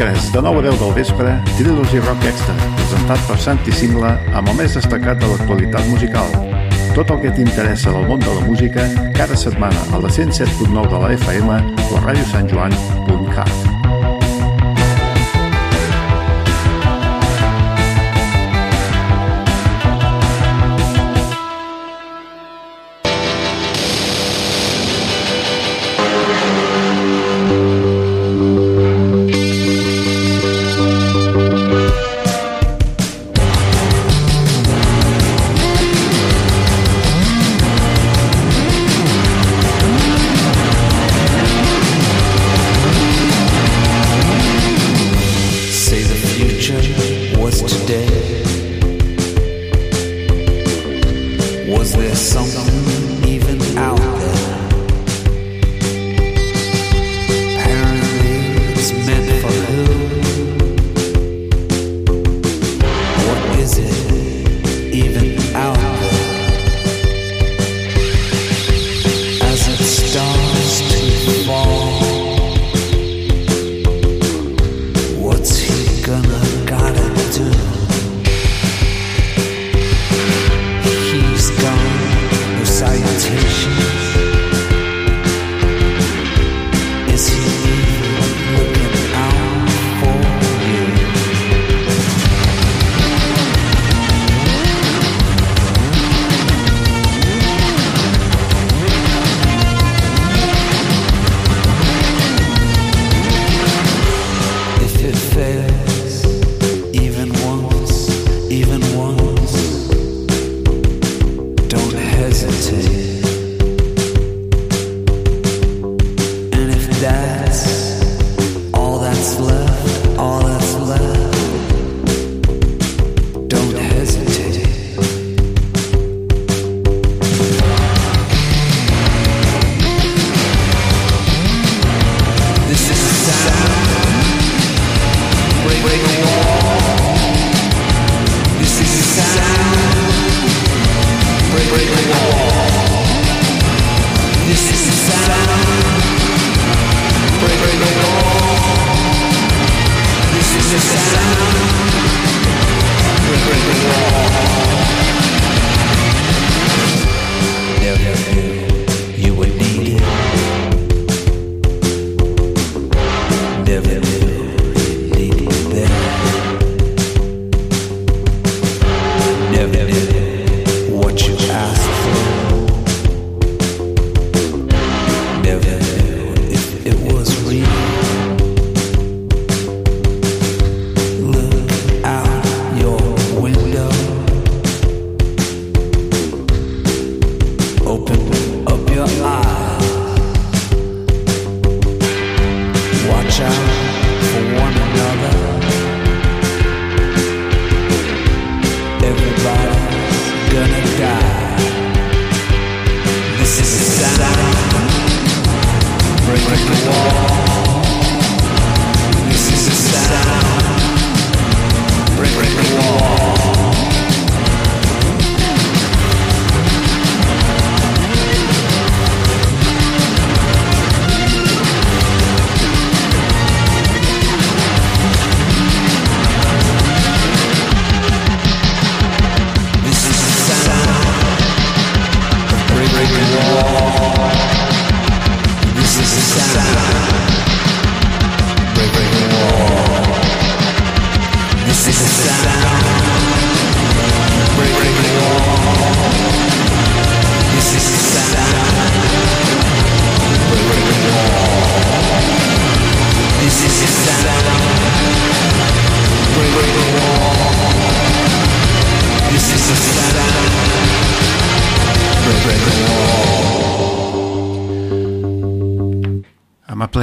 dimecres, 0.00 0.32
de 0.32 0.40
9 0.40 0.58
a 0.58 0.62
10 0.62 0.80
del 0.80 0.94
vespre, 0.94 1.42
Trilogy 1.56 1.98
Rock 2.00 2.24
Extra, 2.24 2.54
presentat 2.76 3.20
per 3.28 3.38
Santi 3.38 3.72
Singla 3.72 4.14
amb 4.34 4.48
el 4.48 4.56
més 4.56 4.74
destacat 4.74 5.20
de 5.20 5.28
l'actualitat 5.28 5.88
musical. 5.92 6.30
Tot 6.96 7.10
el 7.12 7.20
que 7.22 7.32
t'interessa 7.36 7.92
del 7.92 8.06
món 8.08 8.20
de 8.20 8.32
la 8.32 8.46
música, 8.46 8.86
cada 9.16 9.36
setmana 9.36 9.82
a 9.92 10.00
la 10.00 10.08
107.9 10.08 10.88
de 10.88 11.02
la 11.04 11.12
FM 11.18 11.60
o 11.90 11.98
a 11.98 12.06
radiosantjoan.cat. 12.06 13.69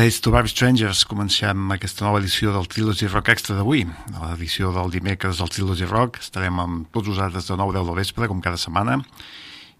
Place 0.07 0.21
to 0.23 0.31
Bar 0.31 0.47
Strangers 0.47 1.01
comencem 1.03 1.73
aquesta 1.73 2.05
nova 2.05 2.21
edició 2.21 2.53
del 2.55 2.69
Trilogy 2.71 3.09
Rock 3.09 3.33
Extra 3.33 3.57
d'avui. 3.57 3.81
A 4.15 4.21
l'edició 4.21 4.69
del 4.71 4.93
dimecres 4.93 5.41
del 5.41 5.49
Trilogy 5.51 5.83
Rock 5.83 6.21
estarem 6.21 6.61
amb 6.63 6.85
tots 6.95 7.09
vosaltres 7.11 7.49
de 7.49 7.57
9 7.59 7.73
a 7.73 7.75
10 7.81 7.89
del 7.89 7.97
vespre, 7.99 8.29
com 8.31 8.39
cada 8.39 8.55
setmana, 8.55 8.95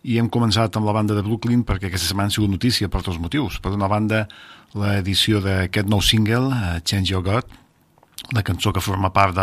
i 0.04 0.18
hem 0.20 0.28
començat 0.28 0.76
amb 0.76 0.90
la 0.90 0.98
banda 0.98 1.16
de 1.16 1.24
Brooklyn 1.24 1.64
perquè 1.64 1.88
aquesta 1.88 2.10
setmana 2.10 2.28
ha 2.28 2.36
sigut 2.36 2.52
notícia 2.52 2.92
per 2.92 3.06
dos 3.08 3.22
motius. 3.24 3.62
Per 3.64 3.72
una 3.72 3.88
banda, 3.88 4.26
l'edició 4.76 5.40
d'aquest 5.40 5.88
nou 5.88 6.04
single, 6.04 6.52
uh, 6.52 6.76
Change 6.84 7.16
Your 7.16 7.24
God, 7.24 7.48
la 8.34 8.44
cançó 8.44 8.74
que 8.74 8.82
forma 8.82 9.12
part 9.14 9.38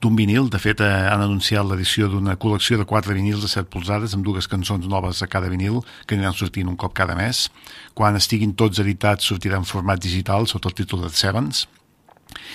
d'un 0.00 0.16
vinil. 0.16 0.48
De 0.50 0.58
fet, 0.58 0.80
eh, 0.80 0.86
han 1.12 1.22
anunciat 1.22 1.66
l'edició 1.66 2.08
d'una 2.08 2.36
col·lecció 2.36 2.78
de 2.78 2.86
quatre 2.88 3.14
vinils 3.14 3.42
de 3.42 3.48
7 3.48 3.68
polzades 3.70 4.14
amb 4.14 4.24
dues 4.24 4.48
cançons 4.48 4.86
noves 4.86 5.22
a 5.22 5.28
cada 5.30 5.48
vinil 5.48 5.82
que 6.06 6.16
aniran 6.16 6.34
sortint 6.34 6.68
un 6.68 6.76
cop 6.76 6.94
cada 6.94 7.14
mes. 7.14 7.48
Quan 7.94 8.16
estiguin 8.16 8.54
tots 8.54 8.80
editats 8.80 9.24
sortirà 9.24 9.56
en 9.56 9.64
format 9.64 10.00
digital 10.02 10.46
sota 10.46 10.68
el 10.68 10.74
títol 10.74 11.02
de 11.02 11.10
Sevens. 11.10 11.68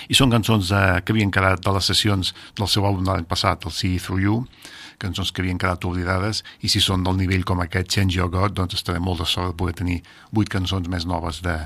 i 0.08 0.14
són 0.14 0.30
cançons 0.30 0.70
eh, 0.72 1.02
que 1.04 1.12
havien 1.14 1.32
quedat 1.32 1.60
de 1.64 1.72
les 1.74 1.86
sessions 1.86 2.34
del 2.56 2.68
seu 2.68 2.86
àlbum 2.86 3.04
de 3.04 3.12
l'any 3.12 3.26
passat, 3.26 3.66
el 3.66 3.72
See 3.72 3.98
Through 3.98 4.22
You, 4.22 4.46
cançons 5.04 5.32
que 5.32 5.44
havien 5.44 5.60
quedat 5.62 5.86
oblidades 5.86 6.42
i 6.64 6.72
si 6.72 6.82
són 6.84 7.04
del 7.06 7.20
nivell 7.20 7.46
com 7.48 7.62
aquest 7.64 7.92
Change 7.94 8.18
Your 8.18 8.32
God 8.34 8.56
doncs 8.58 8.80
estarem 8.80 9.04
molt 9.04 9.22
de 9.22 9.28
sort 9.30 9.52
de 9.52 9.58
poder 9.60 9.76
tenir 9.82 10.00
vuit 10.32 10.50
cançons 10.50 10.90
més 10.90 11.06
noves 11.10 11.42
de, 11.46 11.58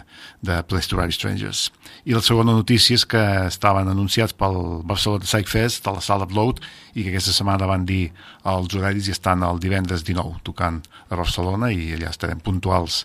de 0.41 0.59
Place 0.67 0.91
to 0.91 0.99
Ride 0.99 1.15
Strangers 1.15 1.67
i 2.05 2.17
la 2.17 2.23
segona 2.25 2.55
notícia 2.57 2.97
és 2.97 3.05
que 3.05 3.23
estaven 3.45 3.89
anunciats 3.91 4.35
pel 4.37 4.59
Barcelona 4.89 5.29
Psych 5.29 5.53
Fest 5.53 5.87
a 5.87 5.95
la 5.95 6.03
sala 6.03 6.27
Upload 6.27 6.61
i 6.95 7.03
que 7.03 7.13
aquesta 7.13 7.35
setmana 7.35 7.69
van 7.69 7.85
dir 7.87 8.09
els 8.47 8.75
horaris 8.75 9.07
i 9.07 9.15
estan 9.15 9.45
el 9.47 9.61
divendres 9.63 10.05
19 10.07 10.43
tocant 10.47 10.81
a 11.07 11.15
Barcelona 11.15 11.71
i 11.71 11.93
allà 11.95 12.11
estarem 12.11 12.43
puntuals 12.43 13.03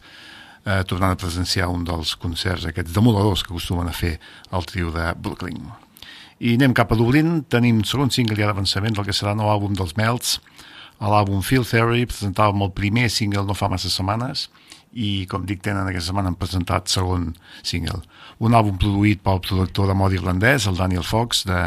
eh, 0.65 0.83
tornant 0.89 1.15
a 1.15 1.21
presenciar 1.21 1.71
un 1.73 1.87
dels 1.89 2.17
concerts 2.17 2.67
aquests 2.69 2.95
demoladors 2.95 3.45
que 3.45 3.53
acostumen 3.55 3.89
a 3.89 3.97
fer 3.97 4.19
el 4.53 4.69
trio 4.69 4.93
de 4.95 5.13
Brooklyn. 5.19 5.65
I 6.43 6.57
anem 6.57 6.73
cap 6.75 6.91
a 6.91 6.97
Dublín, 6.99 7.45
tenim 7.47 7.85
segon 7.87 8.11
single 8.11 8.35
ja 8.35 8.49
d'avançament 8.49 8.97
del 8.97 9.05
que 9.07 9.15
serà 9.15 9.31
nou 9.39 9.47
àlbum 9.47 9.77
dels 9.79 9.93
Melts, 9.95 10.41
l'àlbum 10.99 11.45
Feel 11.47 11.63
Theory, 11.63 12.03
presentàvem 12.11 12.65
el 12.67 12.73
primer 12.75 13.05
single 13.15 13.45
no 13.47 13.55
fa 13.55 13.69
massa 13.71 13.91
setmanes, 13.95 14.49
i 14.91 15.23
com 15.31 15.47
dic 15.47 15.63
tenen 15.63 15.87
aquesta 15.87 16.11
setmana 16.11 16.33
han 16.33 16.39
presentat 16.41 16.91
segon 16.91 17.29
single. 17.63 18.01
Un 18.43 18.59
àlbum 18.59 18.75
produït 18.83 19.23
pel 19.23 19.39
productor 19.47 19.87
de 19.87 19.95
mod 19.95 20.19
irlandès 20.19 20.67
el 20.67 20.83
Daniel 20.83 21.07
Fox 21.07 21.45
de 21.47 21.61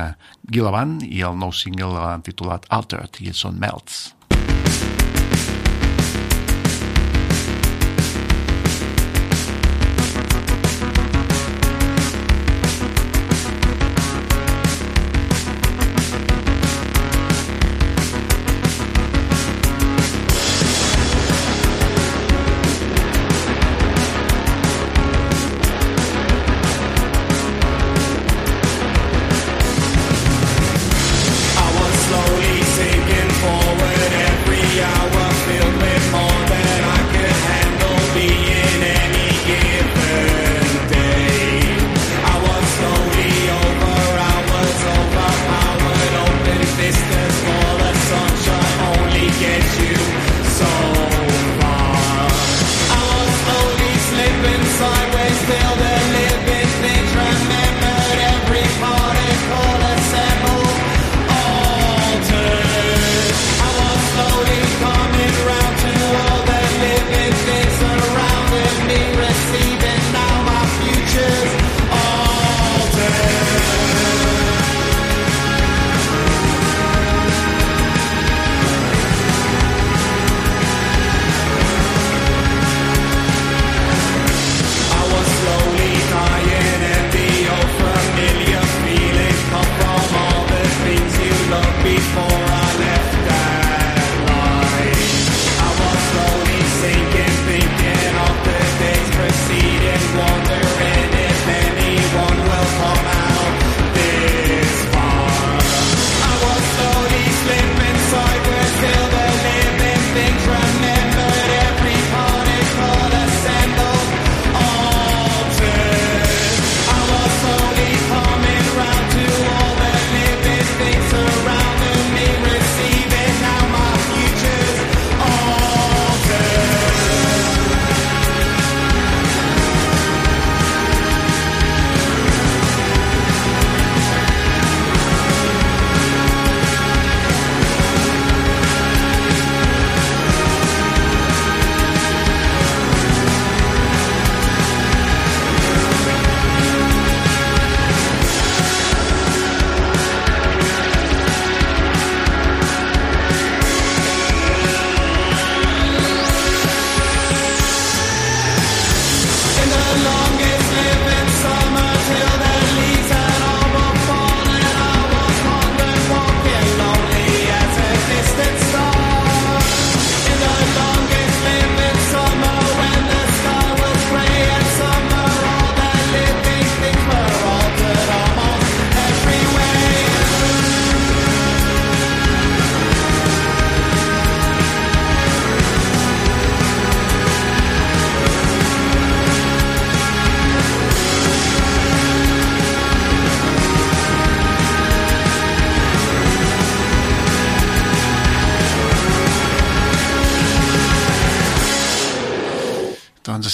Gilavan 0.51 0.97
i 1.07 1.23
el 1.23 1.39
nou 1.39 1.55
single 1.55 1.93
l'han 1.95 2.27
titulat 2.27 2.67
Altered 2.75 3.23
i 3.23 3.31
són 3.31 3.55
Melts 3.63 4.09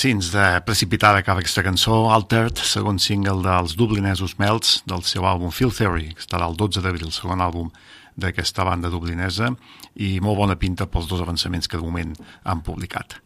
assassins 0.02 0.32
de 0.32 0.62
Precipitada 0.66 1.20
acaba 1.20 1.42
aquesta 1.42 1.62
cançó, 1.62 2.10
Altered, 2.10 2.58
segon 2.58 2.98
single 2.98 3.44
dels 3.46 3.76
dublinesos 3.78 4.34
Melts 4.40 4.80
del 4.90 5.04
seu 5.06 5.28
àlbum 5.30 5.52
Feel 5.54 5.70
Theory, 5.70 6.08
que 6.16 6.24
estarà 6.24 6.48
el 6.50 6.58
12 6.58 6.82
d'abril, 6.82 7.12
segon 7.14 7.38
àlbum 7.38 7.68
d'aquesta 8.16 8.66
banda 8.68 8.92
dublinesa 8.92 9.52
i 9.96 10.20
molt 10.24 10.38
bona 10.38 10.58
pinta 10.60 10.88
pels 10.88 11.08
dos 11.08 11.22
avançaments 11.22 11.68
que 11.68 11.78
de 11.78 11.84
moment 11.84 12.16
han 12.44 12.64
publicat. 12.66 13.20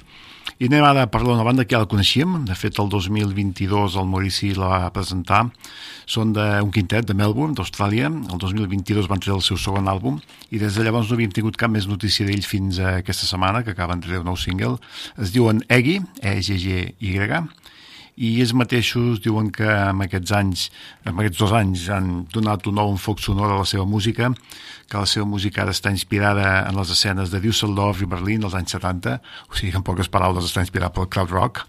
I 0.55 0.69
anem 0.69 0.85
ara 0.87 1.01
a 1.03 1.09
parlar 1.11 1.33
d'una 1.33 1.43
banda 1.43 1.65
que 1.65 1.75
ja 1.75 1.81
la 1.81 1.89
coneixíem, 1.89 2.45
de 2.47 2.55
fet 2.55 2.77
el 2.79 2.87
2022 2.87 3.97
el 3.99 4.05
Maurici 4.07 4.53
la 4.55 4.69
va 4.71 4.91
presentar, 4.95 5.41
són 6.07 6.31
d'un 6.37 6.71
quintet 6.71 7.09
de 7.09 7.15
Melbourne, 7.17 7.57
d'Austràlia, 7.57 8.07
el 8.07 8.39
2022 8.39 9.09
van 9.11 9.19
treure 9.19 9.41
el 9.41 9.43
seu 9.43 9.59
segon 9.59 9.89
àlbum 9.91 10.21
i 10.55 10.61
des 10.61 10.77
de 10.77 10.85
llavors 10.85 11.09
no 11.09 11.17
havíem 11.17 11.33
tingut 11.35 11.59
cap 11.59 11.73
més 11.73 11.89
notícia 11.91 12.27
d'ells 12.27 12.47
fins 12.47 12.79
a 12.79 13.01
aquesta 13.01 13.27
setmana, 13.27 13.65
que 13.65 13.75
acaben 13.75 13.99
de 13.99 14.07
treure 14.07 14.23
un 14.23 14.31
nou 14.31 14.39
single. 14.39 14.77
Es 15.19 15.35
diuen 15.35 15.59
Eggy, 15.67 15.99
E-G-G-Y, 16.21 17.43
i 18.15 18.31
ells 18.39 18.53
mateixos 18.55 19.19
diuen 19.24 19.50
que 19.51 19.67
en 19.67 20.03
aquests 20.05 20.34
anys, 20.38 20.65
en 21.03 21.17
aquests 21.17 21.41
dos 21.41 21.53
anys 21.55 21.88
han 21.91 22.10
donat 22.31 22.67
un 22.69 22.77
nou 22.79 22.91
enfoc 22.93 23.19
sonor 23.19 23.51
a 23.51 23.60
la 23.60 23.67
seva 23.67 23.86
música, 23.86 24.31
que 24.88 25.01
la 25.01 25.10
seva 25.10 25.27
música 25.27 25.63
ara 25.63 25.75
està 25.75 25.91
inspirada 25.91 26.62
en 26.69 26.79
les 26.79 26.91
escenes 26.93 27.34
de 27.34 27.41
Düsseldorf 27.43 28.01
i 28.01 28.10
Berlín 28.10 28.45
dels 28.45 28.55
anys 28.55 28.77
70, 28.77 29.17
o 29.50 29.57
sigui, 29.57 29.74
en 29.75 29.84
poques 29.84 30.12
paraules 30.12 30.48
està 30.48 30.63
inspirat 30.63 30.95
pel 30.95 31.10
crowd 31.12 31.34
rock, 31.36 31.65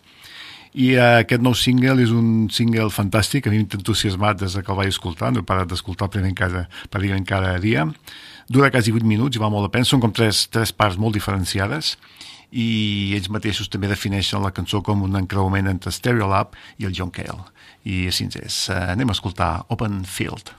i 0.77 0.91
uh, 0.93 1.23
aquest 1.23 1.41
nou 1.41 1.55
single 1.57 2.03
és 2.05 2.11
un 2.13 2.51
single 2.53 2.91
fantàstic, 2.93 3.47
a 3.47 3.53
mi 3.53 3.63
m'ha 3.63 3.79
entusiasmat 3.79 4.43
des 4.43 4.59
que 4.61 4.73
el 4.73 4.79
vaig 4.79 4.93
escoltar, 4.93 5.33
no 5.33 5.41
he 5.41 5.49
parat 5.49 5.71
d'escoltar 5.71 6.11
pràcticament 6.11 6.37
cada, 6.37 6.67
pràcticament 6.93 7.25
cada 7.27 7.55
dia. 7.63 7.87
Dura 8.53 8.69
quasi 8.71 8.93
8 8.93 9.09
minuts 9.09 9.39
i 9.39 9.43
va 9.43 9.49
molt 9.51 9.71
a 9.71 9.73
pena, 9.73 9.89
són 9.89 10.05
com 10.05 10.13
tres, 10.13 10.45
tres 10.53 10.75
parts 10.77 11.01
molt 11.01 11.17
diferenciades 11.17 11.97
i 12.57 13.13
ells 13.17 13.29
mateixos 13.33 13.69
també 13.73 13.91
defineixen 13.91 14.45
la 14.45 14.53
cançó 14.57 14.81
com 14.85 15.05
un 15.05 15.19
encreuament 15.21 15.69
entre 15.69 15.93
Stereolab 15.93 16.57
i 16.81 16.89
el 16.89 16.95
John 16.97 17.13
Cale. 17.13 17.51
I 17.85 18.07
així 18.11 18.29
és. 18.41 18.67
Uh, 18.71 18.95
anem 18.97 19.13
a 19.13 19.17
escoltar 19.19 19.51
Open 19.69 20.05
Field. 20.09 20.55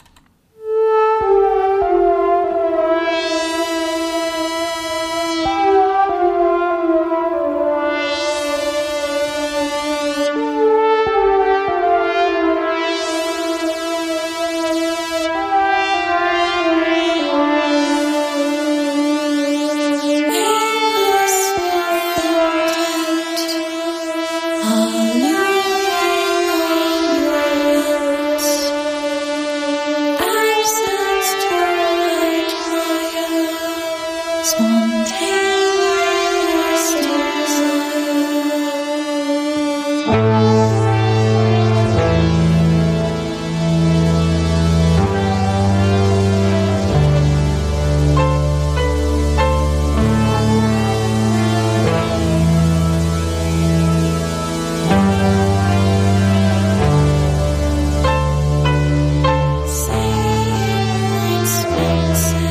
walls. 61.88 62.47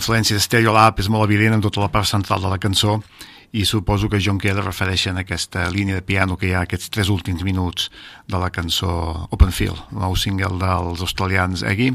Influència 0.00 0.38
de 0.38 0.42
Stereolab 0.42 0.98
és 1.02 1.10
molt 1.12 1.28
evident 1.28 1.58
en 1.58 1.62
tota 1.64 1.84
la 1.84 1.92
part 1.92 2.08
central 2.08 2.40
de 2.40 2.50
la 2.50 2.58
cançó 2.58 2.98
i 3.52 3.64
suposo 3.66 4.08
que 4.08 4.20
John 4.22 4.38
Cale 4.38 4.62
refereixen 4.62 5.18
a 5.18 5.24
aquesta 5.24 5.64
línia 5.74 5.98
de 5.98 6.06
piano 6.06 6.36
que 6.38 6.48
hi 6.48 6.52
ha 6.54 6.62
aquests 6.64 6.92
tres 6.94 7.10
últims 7.10 7.42
minuts 7.42 7.88
de 8.30 8.38
la 8.38 8.50
cançó 8.54 8.90
Open 9.34 9.50
Field, 9.50 9.80
el 9.90 10.04
nou 10.04 10.14
single 10.14 10.54
dels 10.60 11.02
australians 11.02 11.64
Eggy, 11.66 11.90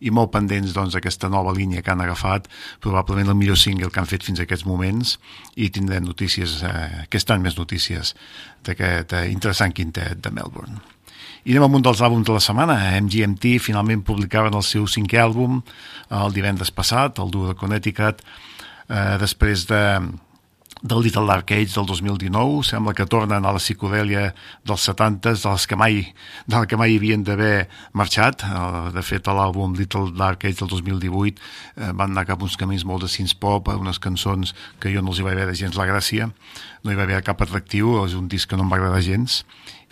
i 0.00 0.10
molt 0.10 0.32
pendents 0.32 0.72
doncs, 0.76 0.96
d'aquesta 0.96 1.28
nova 1.28 1.52
línia 1.52 1.84
que 1.84 1.92
han 1.92 2.00
agafat, 2.00 2.48
probablement 2.80 3.30
el 3.30 3.38
millor 3.38 3.60
single 3.60 3.92
que 3.92 4.00
han 4.00 4.08
fet 4.08 4.24
fins 4.24 4.40
a 4.40 4.48
aquests 4.48 4.66
moments, 4.68 5.18
i 5.56 5.68
tindrem 5.68 6.08
notícies, 6.08 6.62
eh, 6.64 7.04
aquest 7.04 7.36
any 7.36 7.44
més 7.44 7.60
notícies 7.60 8.16
d'aquest 8.64 9.12
eh, 9.12 9.28
interessant 9.32 9.76
quintet 9.76 10.24
de 10.24 10.32
Melbourne. 10.32 10.93
I 11.44 11.52
anem 11.52 11.66
amb 11.66 11.76
un 11.76 11.82
dels 11.84 12.00
àlbums 12.00 12.24
de 12.24 12.32
la 12.32 12.40
setmana. 12.40 12.74
MGMT 13.04 13.58
finalment 13.60 14.00
publicaven 14.06 14.54
el 14.56 14.64
seu 14.64 14.86
cinquè 14.88 15.18
àlbum 15.20 15.58
el 16.08 16.32
divendres 16.32 16.72
passat, 16.72 17.20
el 17.20 17.32
duo 17.32 17.50
de 17.50 17.56
Connecticut, 17.58 18.22
eh, 18.88 19.16
després 19.20 19.66
de 19.68 19.82
del 20.84 21.00
Little 21.00 21.24
Dark 21.24 21.50
Age 21.50 21.72
del 21.72 21.86
2019, 21.86 22.62
sembla 22.62 22.92
que 22.92 23.06
tornen 23.08 23.46
a 23.48 23.52
la 23.56 23.60
psicodèlia 23.60 24.34
dels 24.68 24.82
70s, 24.84 25.40
de 25.40 25.52
les 25.54 25.64
que 25.66 25.76
mai, 25.80 26.02
de 26.44 26.60
que 26.68 26.76
mai 26.76 26.98
havien 26.98 27.22
d'haver 27.24 27.70
marxat. 27.96 28.44
Eh, 28.44 28.90
de 28.92 29.00
fet, 29.00 29.24
a 29.24 29.32
l'àlbum 29.32 29.72
Little 29.78 30.12
Dark 30.12 30.44
Age 30.44 30.60
del 30.60 30.68
2018 30.68 31.40
eh, 31.40 31.88
van 31.96 32.12
anar 32.12 32.26
cap 32.28 32.42
uns 32.44 32.58
camins 32.60 32.84
molt 32.84 33.06
de 33.06 33.08
synth 33.08 33.32
pop, 33.40 33.70
unes 33.72 33.96
cançons 33.96 34.52
que 34.78 34.92
jo 34.92 35.00
no 35.00 35.14
els 35.14 35.22
hi 35.22 35.24
vaig 35.24 35.38
veure 35.38 35.54
gens 35.56 35.78
la 35.80 35.86
gràcia, 35.88 36.28
no 36.84 36.92
hi 36.92 36.98
va 36.98 37.06
haver 37.08 37.22
cap 37.24 37.40
atractiu, 37.40 38.02
és 38.04 38.12
un 38.18 38.28
disc 38.28 38.50
que 38.50 38.58
no 38.60 38.66
em 38.66 38.72
va 38.74 38.76
agradar 38.76 39.00
gens, 39.00 39.40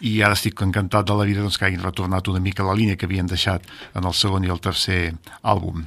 i 0.04 0.20
ara 0.20 0.36
estic 0.36 0.60
encantat 0.60 1.08
de 1.08 1.16
la 1.16 1.24
vida 1.24 1.40
doncs, 1.40 1.56
que 1.56 1.70
hagin 1.70 1.80
retornat 1.80 2.28
una 2.28 2.42
mica 2.44 2.66
la 2.68 2.76
línia 2.76 2.98
que 3.00 3.08
havien 3.08 3.30
deixat 3.30 3.64
en 3.94 4.04
el 4.04 4.12
segon 4.12 4.44
i 4.44 4.52
el 4.52 4.60
tercer 4.60 5.14
àlbum. 5.40 5.86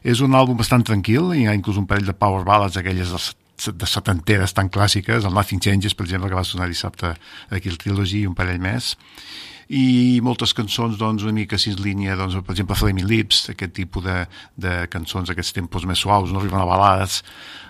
És 0.00 0.24
un 0.24 0.32
àlbum 0.32 0.56
bastant 0.56 0.86
tranquil, 0.88 1.34
hi 1.36 1.44
ha 1.44 1.58
inclús 1.58 1.76
un 1.76 1.84
parell 1.90 2.08
de 2.08 2.16
power 2.16 2.46
ballads, 2.48 2.80
aquelles 2.80 3.12
dels 3.12 3.34
de 3.66 3.90
setanteres 3.90 4.54
tan 4.54 4.70
clàssiques, 4.70 5.26
el 5.26 5.34
Nothing 5.34 5.60
Changes, 5.64 5.96
per 5.98 6.06
exemple, 6.06 6.30
que 6.30 6.38
va 6.38 6.46
sonar 6.46 6.68
dissabte 6.70 7.14
aquí 7.50 7.72
el 7.72 7.78
Trilogy 7.78 8.22
i 8.22 8.30
un 8.30 8.36
parell 8.38 8.60
més, 8.62 8.94
i 9.68 10.20
moltes 10.24 10.54
cançons 10.56 10.96
doncs, 10.96 11.26
una 11.26 11.34
mica 11.36 11.58
en 11.60 11.82
línia, 11.84 12.16
doncs, 12.16 12.38
per 12.40 12.54
exemple 12.54 12.76
Flaming 12.78 13.06
Lips, 13.06 13.50
aquest 13.52 13.74
tipus 13.76 14.04
de, 14.04 14.18
de 14.56 14.74
cançons, 14.88 15.28
aquests 15.28 15.52
tempos 15.52 15.84
més 15.84 15.98
suaus, 16.00 16.32
no 16.32 16.40
arriben 16.40 16.60
a 16.60 16.68
balades, 16.68 17.22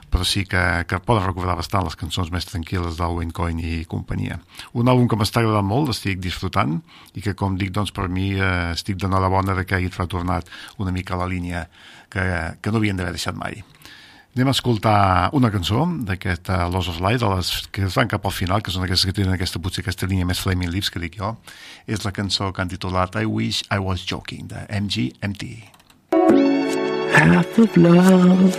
però 0.09 0.25
sí 0.25 0.45
que, 0.49 0.63
que 0.89 1.01
poden 1.05 1.27
recordar 1.27 1.57
bastant 1.59 1.85
les 1.85 1.97
cançons 1.99 2.31
més 2.33 2.47
tranquil·les 2.49 2.97
d'Owen 2.97 3.33
Coyne 3.35 3.65
i 3.65 3.85
companyia. 3.89 4.39
Un 4.73 4.89
àlbum 4.89 5.09
que 5.09 5.19
m'està 5.21 5.43
agradant 5.43 5.67
molt, 5.69 5.93
estic 5.93 6.23
disfrutant, 6.23 6.79
i 7.19 7.25
que, 7.25 7.35
com 7.37 7.59
dic, 7.61 7.75
doncs, 7.77 7.93
per 7.93 8.07
mi 8.09 8.31
eh, 8.37 8.73
estic 8.77 8.97
d'enhorabona 9.03 9.59
de 9.59 9.67
que 9.67 9.77
hagi 9.77 9.91
retornat 9.99 10.49
una 10.79 10.95
mica 10.95 11.17
a 11.17 11.23
la 11.25 11.29
línia 11.29 11.67
que, 12.09 12.25
que 12.63 12.73
no 12.73 12.81
havien 12.81 12.97
d'haver 12.97 13.19
deixat 13.19 13.37
mai. 13.37 13.61
Anem 14.39 14.53
a 14.53 14.55
escoltar 14.55 15.31
una 15.35 15.49
cançó 15.51 15.81
d'aquest 16.07 16.47
uh, 16.55 16.71
of 16.79 17.01
Light, 17.03 17.19
de 17.19 17.27
les 17.27 17.49
que 17.75 17.83
es 17.89 17.97
van 17.99 18.07
cap 18.07 18.23
al 18.23 18.31
final, 18.31 18.63
que 18.63 18.71
són 18.71 18.85
aquestes 18.85 19.09
que 19.09 19.15
tenen 19.17 19.35
aquesta, 19.35 19.59
potser 19.59 19.83
aquesta 19.83 20.07
línia 20.07 20.29
més 20.29 20.39
Flaming 20.39 20.71
Lips, 20.71 20.93
que 20.95 21.03
dic 21.03 21.17
jo. 21.19 21.33
És 21.91 22.05
la 22.05 22.13
cançó 22.15 22.53
que 22.55 22.63
han 22.63 22.71
titulat 22.71 23.19
I 23.19 23.27
Wish 23.27 23.67
I 23.75 23.83
Was 23.83 24.07
Joking, 24.07 24.47
de 24.47 24.63
MGMT. 24.71 25.43
Half 27.19 27.59
of 27.59 27.77
love 27.83 28.55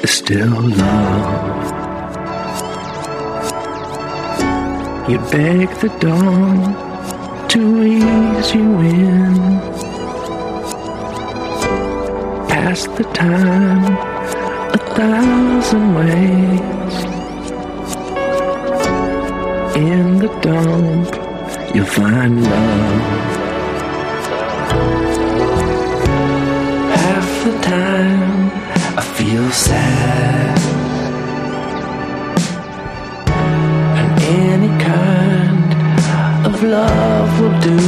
is 0.00 0.16
still 0.16 0.48
love 0.48 1.76
You 5.12 5.18
beg 5.28 5.68
the 5.84 5.92
dawn 6.00 6.72
to 7.52 7.60
ease 7.84 8.54
you 8.54 8.80
in 8.80 9.60
Past 12.48 12.96
the 12.96 13.04
time 13.12 14.07
a 14.74 14.78
thousand 14.78 15.94
ways. 15.94 16.94
In 19.76 20.18
the 20.18 20.28
dump, 20.42 21.10
you'll 21.74 21.86
find 21.86 22.42
love. 22.42 23.02
Half 27.02 27.30
the 27.44 27.54
time, 27.60 28.50
I 28.98 29.02
feel 29.16 29.50
sad. 29.50 30.58
And 34.00 34.22
any 34.44 34.72
kind 34.82 35.70
of 36.46 36.62
love 36.62 37.30
will 37.40 37.58
do. 37.60 37.80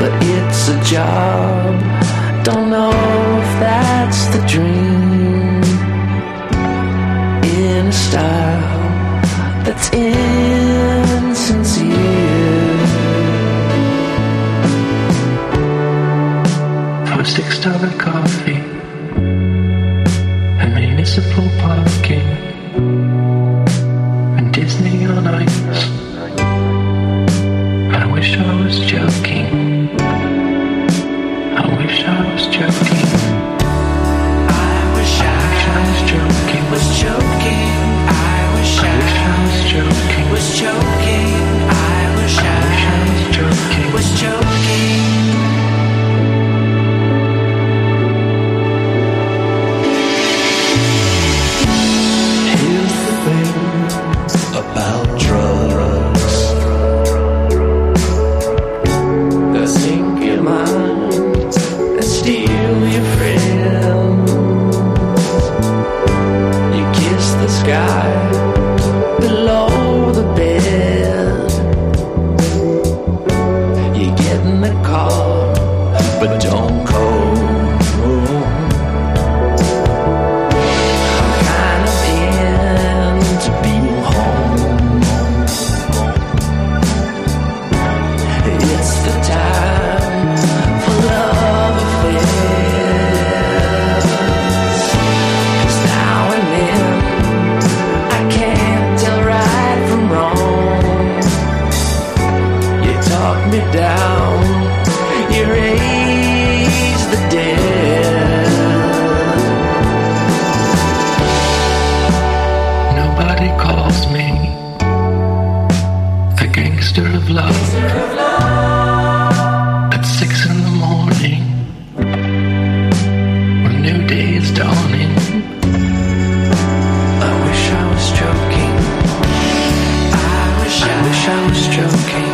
But 0.00 0.12
it's 0.22 0.68
a 0.68 0.78
job 0.84 2.00
don't 2.42 2.70
know 2.70 3.09
the 4.32 4.42
dream 4.46 5.62
in 7.44 7.86
a 7.86 7.92
style 7.92 9.22
that's 9.64 9.90
insincere. 9.92 10.30
For 17.06 17.24
six 17.24 17.58
dollar 17.60 17.92
coffee 17.98 18.62
and 20.60 20.74
municipal 20.74 21.48
parking 21.58 22.49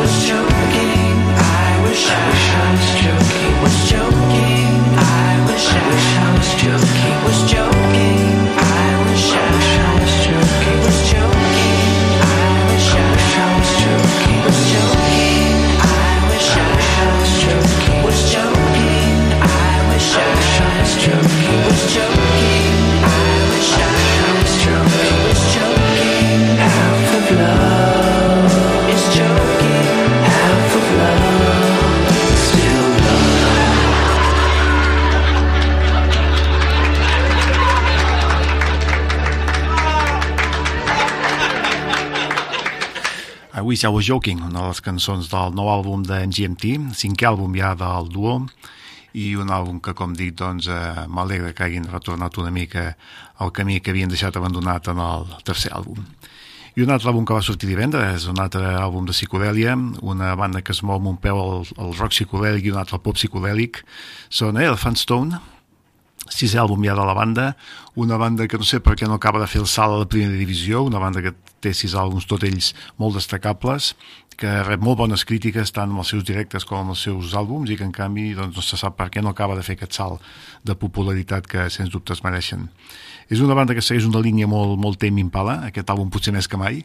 was 0.07 0.29
joking. 0.29 1.17
Was 7.25 7.51
joking. 7.51 7.66
Wish 43.77 43.85
I 43.85 43.89
Was 43.89 44.07
Joking, 44.07 44.41
una 44.41 44.63
de 44.63 44.69
les 44.71 44.79
cançons 44.81 45.27
del 45.29 45.51
nou 45.53 45.67
àlbum 45.69 46.01
de 46.09 46.17
MGMT, 46.25 46.95
cinquè 46.97 47.27
àlbum 47.29 47.53
ja 47.59 47.75
del 47.77 48.07
duo, 48.09 48.39
i 49.13 49.35
un 49.37 49.51
àlbum 49.53 49.83
que, 49.85 49.93
com 49.93 50.15
dic, 50.17 50.31
doncs, 50.39 50.71
eh, 50.73 51.03
m'alegra 51.13 51.51
que 51.53 51.67
hagin 51.67 51.85
retornat 51.91 52.39
una 52.41 52.49
mica 52.55 52.87
al 53.37 53.53
camí 53.53 53.77
que 53.85 53.93
havien 53.93 54.09
deixat 54.09 54.39
abandonat 54.41 54.89
en 54.89 55.03
el 55.05 55.29
tercer 55.45 55.75
àlbum. 55.77 56.01
I 56.73 56.87
un 56.87 56.95
altre 56.95 57.13
àlbum 57.13 57.29
que 57.29 57.37
va 57.37 57.45
sortir 57.45 57.69
divendres, 57.69 58.25
un 58.33 58.41
altre 58.41 58.65
àlbum 58.81 59.05
de 59.05 59.13
psicodèlia, 59.13 59.77
una 60.01 60.33
banda 60.41 60.65
que 60.65 60.73
es 60.73 60.81
mou 60.81 60.97
amb 60.97 61.13
un 61.13 61.21
peu 61.21 61.37
al, 61.37 61.69
al 61.77 61.93
rock 62.01 62.17
psicodèlic 62.17 62.65
i 62.65 62.73
un 62.73 62.81
altre 62.81 62.97
al 62.97 63.05
pop 63.05 63.21
psicodèlic, 63.21 63.83
són 64.33 64.57
Elephant 64.57 64.97
Stone, 64.97 65.43
sisè 66.33 66.61
àlbum 66.63 66.85
ja 66.85 66.95
de 66.99 67.07
la 67.07 67.15
banda, 67.17 67.47
una 67.95 68.19
banda 68.21 68.47
que 68.49 68.59
no 68.59 68.67
sé 68.67 68.81
per 68.85 68.97
què 68.99 69.09
no 69.09 69.17
acaba 69.17 69.41
de 69.41 69.49
fer 69.51 69.63
el 69.63 69.71
salt 69.71 69.95
a 69.95 70.03
la 70.03 70.09
primera 70.11 70.37
divisió, 70.37 70.83
una 70.85 71.01
banda 71.03 71.23
que 71.25 71.35
té 71.61 71.73
sis 71.75 71.95
àlbums, 71.97 72.27
tots 72.29 72.47
ells 72.47 72.73
molt 73.01 73.17
destacables, 73.19 73.95
que 74.37 74.51
rep 74.67 74.83
molt 74.85 74.99
bones 75.01 75.25
crítiques 75.25 75.73
tant 75.73 75.89
amb 75.89 76.03
els 76.03 76.13
seus 76.13 76.25
directes 76.29 76.67
com 76.69 76.83
amb 76.83 76.93
els 76.93 77.03
seus 77.07 77.33
àlbums 77.39 77.71
i 77.73 77.77
que 77.79 77.87
en 77.87 77.93
canvi 77.95 78.35
doncs, 78.37 78.59
no 78.59 78.65
se 78.65 78.77
sap 78.77 78.99
per 78.99 79.09
què 79.13 79.23
no 79.25 79.33
acaba 79.33 79.57
de 79.57 79.65
fer 79.65 79.79
aquest 79.79 79.97
salt 79.97 80.25
de 80.63 80.77
popularitat 80.77 81.49
que 81.49 81.71
sens 81.73 81.93
dubte 81.95 82.13
es 82.13 82.23
mereixen. 82.25 82.69
És 83.33 83.41
una 83.41 83.57
banda 83.59 83.75
que 83.75 83.83
segueix 83.83 84.07
una 84.07 84.21
línia 84.23 84.47
molt, 84.47 84.77
molt 84.79 85.01
Tame 85.01 85.25
Impala, 85.25 85.63
aquest 85.71 85.89
àlbum 85.91 86.13
potser 86.13 86.37
més 86.37 86.49
que 86.53 86.61
mai, 86.61 86.83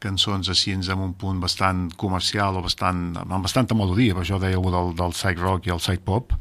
cançons 0.00 0.48
així 0.48 0.74
amb 0.76 1.02
un 1.04 1.16
punt 1.16 1.40
bastant 1.40 1.88
comercial 2.00 2.56
o 2.56 2.62
bastant, 2.64 3.16
amb 3.20 3.42
bastanta 3.44 3.76
melodia, 3.76 4.14
per 4.14 4.24
això 4.24 4.38
deia 4.40 4.60
del, 4.60 4.94
del 4.96 5.16
side 5.16 5.40
rock 5.40 5.68
i 5.68 5.74
el 5.74 5.80
side 5.80 6.04
pop, 6.04 6.36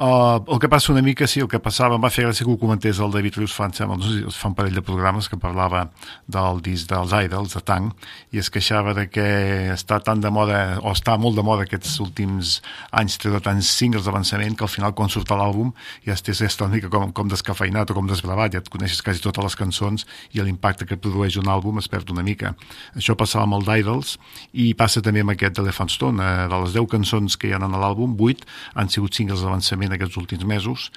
Uh, 0.00 0.40
el 0.48 0.58
que 0.58 0.68
passa 0.72 0.94
una 0.94 1.02
mica, 1.02 1.26
sí, 1.28 1.42
el 1.44 1.48
que 1.52 1.58
passava, 1.60 1.98
em 1.98 2.00
va 2.00 2.08
fer 2.08 2.22
gràcia 2.24 2.46
que 2.46 2.48
ho 2.48 2.56
comentés 2.56 2.96
el 3.04 3.10
David 3.12 3.34
Rius 3.36 3.52
fa, 3.52 3.66
sembla, 3.76 3.98
no 4.00 4.06
sé, 4.08 4.22
fa 4.32 4.48
un 4.48 4.54
parell 4.56 4.78
de 4.78 4.80
programes 4.80 5.26
que 5.28 5.36
parlava 5.36 5.82
del 6.24 6.62
disc 6.64 6.88
dels 6.88 7.12
Idols, 7.12 7.52
de 7.52 7.60
Tang, 7.68 7.90
i 8.32 8.40
es 8.40 8.48
queixava 8.48 8.94
de 8.96 9.04
que 9.12 9.26
està 9.74 9.98
tan 10.00 10.22
de 10.24 10.30
moda, 10.32 10.78
o 10.80 10.94
està 10.96 11.18
molt 11.20 11.36
de 11.36 11.44
moda 11.44 11.66
aquests 11.68 11.98
últims 12.00 12.54
anys, 12.96 13.18
treure 13.20 13.42
tants 13.44 13.74
singles 13.76 14.08
d'avançament 14.08 14.56
que 14.56 14.64
al 14.64 14.72
final 14.72 14.94
quan 14.96 15.12
surt 15.12 15.34
l'àlbum 15.36 15.74
ja 16.06 16.16
estàs 16.16 16.40
una 16.62 16.70
mica 16.78 16.88
com, 16.88 17.12
com 17.12 17.28
descafeinat 17.28 17.92
o 17.92 17.98
com 17.98 18.08
desbravat, 18.08 18.56
ja 18.56 18.64
et 18.64 18.72
coneixes 18.72 19.04
quasi 19.04 19.20
totes 19.20 19.50
les 19.50 19.58
cançons 19.60 20.06
i 20.32 20.40
l'impacte 20.40 20.88
que 20.88 20.96
produeix 20.96 21.36
un 21.36 21.52
àlbum 21.52 21.76
es 21.84 21.90
perd 21.92 22.08
una 22.16 22.24
mica. 22.24 22.54
Això 22.96 23.18
passava 23.20 23.44
amb 23.44 23.58
el 23.60 23.68
d'Idols 23.68 24.16
i 24.64 24.72
passa 24.72 25.04
també 25.04 25.20
amb 25.20 25.36
aquest 25.36 25.60
d'Elephant 25.60 25.92
Stone. 25.92 26.24
Eh, 26.24 26.48
de 26.48 26.64
les 26.64 26.72
10 26.80 26.88
cançons 26.96 27.36
que 27.36 27.52
hi 27.52 27.52
ha 27.52 27.60
en 27.60 27.76
l'àlbum, 27.76 28.16
8 28.16 28.48
han 28.80 28.88
sigut 28.88 29.20
singles 29.20 29.44
d'avançament 29.44 29.89
en 29.90 29.98
aquests 29.98 30.20
últims 30.22 30.46
mesos 30.46 30.88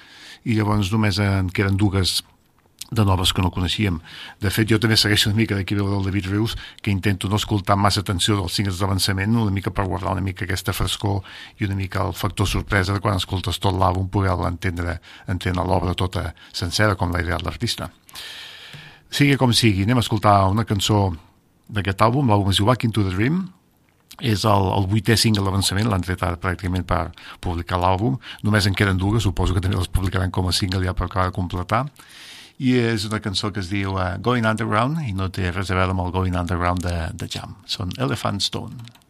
i 0.45 0.59
llavors 0.59 0.93
només 0.93 1.17
en 1.19 1.49
queden 1.49 1.79
dues 1.81 2.21
de 2.93 3.05
noves 3.05 3.33
que 3.33 3.41
no 3.41 3.51
coneixíem. 3.51 3.99
De 4.41 4.51
fet, 4.53 4.67
jo 4.69 4.77
també 4.81 4.95
segueixo 4.99 5.31
una 5.31 5.39
mica 5.39 5.57
d'aquí 5.57 5.75
del 5.75 6.05
David 6.05 6.29
Rius, 6.29 6.55
que 6.81 6.91
intento 6.91 7.29
no 7.29 7.39
escoltar 7.39 7.77
massa 7.79 8.03
atenció 8.03 8.37
dels 8.37 8.53
singles 8.53 8.77
d'avançament, 8.79 9.35
una 9.35 9.53
mica 9.55 9.73
per 9.73 9.87
guardar 9.89 10.13
una 10.13 10.21
mica 10.21 10.45
aquesta 10.45 10.75
frescor 10.77 11.23
i 11.59 11.65
una 11.65 11.77
mica 11.79 12.03
el 12.05 12.13
factor 12.13 12.47
sorpresa 12.47 12.93
de 12.93 13.01
quan 13.01 13.17
escoltes 13.17 13.59
tot 13.59 13.73
l'àlbum 13.73 14.09
poder 14.13 14.35
entendre, 14.47 14.99
entendre 15.27 15.65
l'obra 15.65 15.95
tota 15.97 16.33
sencera, 16.51 16.95
com 16.95 17.11
l'ha 17.11 17.23
ideat 17.23 17.43
l'artista. 17.43 17.89
Sigui 19.09 19.37
com 19.37 19.53
sigui, 19.53 19.83
anem 19.83 19.97
a 19.97 20.05
escoltar 20.05 20.37
una 20.51 20.65
cançó 20.65 21.11
d'aquest 21.69 22.01
àlbum, 22.01 22.29
l'àlbum 22.29 22.51
es 22.51 22.61
diu 22.61 22.69
Back 22.69 22.85
into 22.85 23.03
the 23.03 23.15
Dream, 23.15 23.47
és 24.21 24.45
el, 24.45 24.67
el 24.77 24.87
vuitè 24.91 25.15
single 25.17 25.45
d'avançament, 25.47 25.89
l'han 25.89 26.03
tret 26.05 26.21
ara 26.23 26.39
pràcticament 26.39 26.85
per 26.89 27.03
publicar 27.41 27.79
l'àlbum, 27.81 28.19
només 28.43 28.67
en 28.69 28.77
queden 28.77 28.99
dues, 29.01 29.25
suposo 29.25 29.55
que 29.55 29.63
també 29.63 29.79
les 29.79 29.89
publicaran 29.89 30.31
com 30.31 30.47
a 30.47 30.53
single 30.53 30.83
ja 30.85 30.93
per 30.93 31.07
acabar 31.07 31.31
de 31.31 31.37
completar, 31.37 31.85
i 32.61 32.75
és 32.77 33.07
una 33.09 33.19
cançó 33.19 33.49
que 33.51 33.63
es 33.63 33.71
diu 33.71 33.97
uh, 33.97 34.13
Going 34.21 34.45
Underground, 34.45 35.01
i 35.07 35.15
no 35.17 35.31
té 35.33 35.49
res 35.51 35.71
a 35.71 35.79
veure 35.79 35.95
amb 35.95 36.05
el 36.05 36.13
Going 36.13 36.37
Underground 36.37 36.85
de, 36.85 36.97
de 37.17 37.29
Jam, 37.29 37.57
són 37.65 37.95
Elephant 37.97 38.39
Stone. 38.43 39.02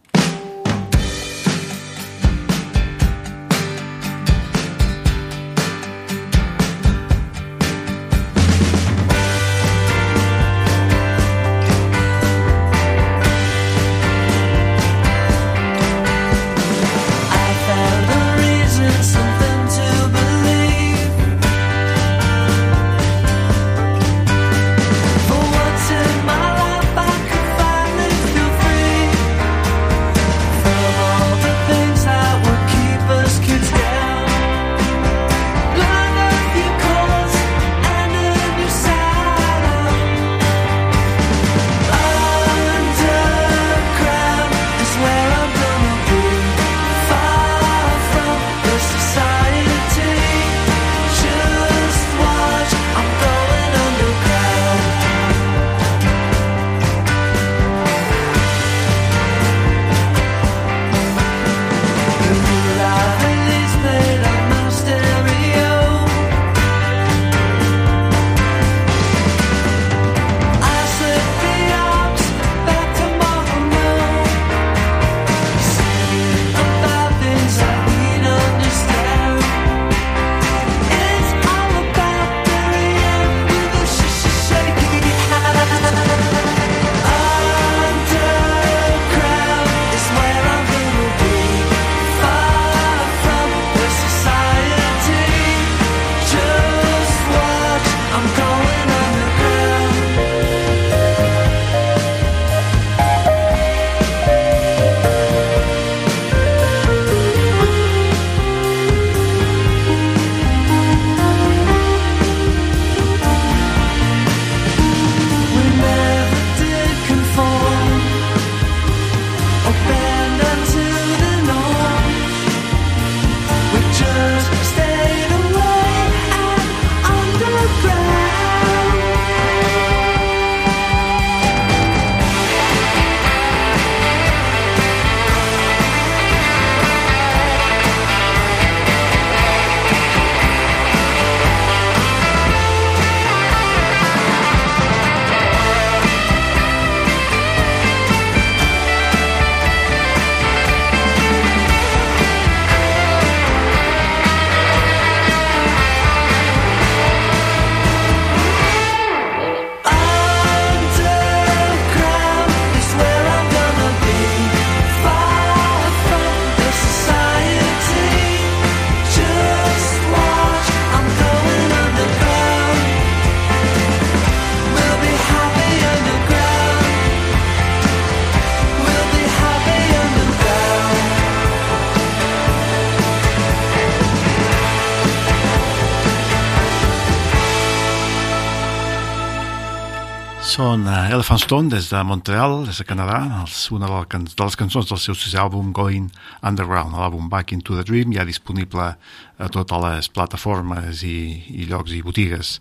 Són 190.53 190.83
uh, 190.85 191.07
Elephant 191.09 191.39
Stone 191.41 191.71
des 191.71 191.87
de 191.89 191.99
Montreal, 192.05 192.59
des 192.67 192.77
de 192.77 192.83
Canadà, 192.85 193.15
els, 193.39 193.55
una 193.73 193.87
de, 193.89 194.19
de 194.21 194.45
les 194.45 194.57
cançons 194.59 194.85
del 194.85 194.99
seu 195.01 195.15
sisè 195.17 195.39
àlbum 195.41 195.71
Going 195.73 196.11
Underground, 196.45 196.93
l'àlbum 196.93 197.25
Back 197.31 197.55
into 197.55 197.73
the 197.73 197.81
Dream, 197.87 198.11
ja 198.13 198.25
disponible 198.27 198.91
a 198.93 199.47
totes 199.49 199.81
les 199.81 200.11
plataformes 200.13 201.01
i, 201.09 201.15
i 201.57 201.65
llocs 201.71 201.95
i 201.97 202.03
botigues 202.05 202.59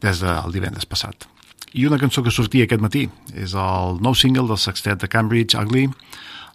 des 0.00 0.22
del 0.24 0.56
divendres 0.56 0.88
passat. 0.88 1.28
I 1.76 1.84
una 1.90 2.00
cançó 2.00 2.24
que 2.24 2.32
sortia 2.32 2.64
aquest 2.64 2.80
matí 2.80 3.04
és 3.34 3.52
el 3.52 4.00
nou 4.00 4.16
single 4.16 4.46
del 4.48 4.62
sextet 4.62 5.04
de 5.04 5.12
Cambridge, 5.12 5.60
Ugly, 5.60 5.90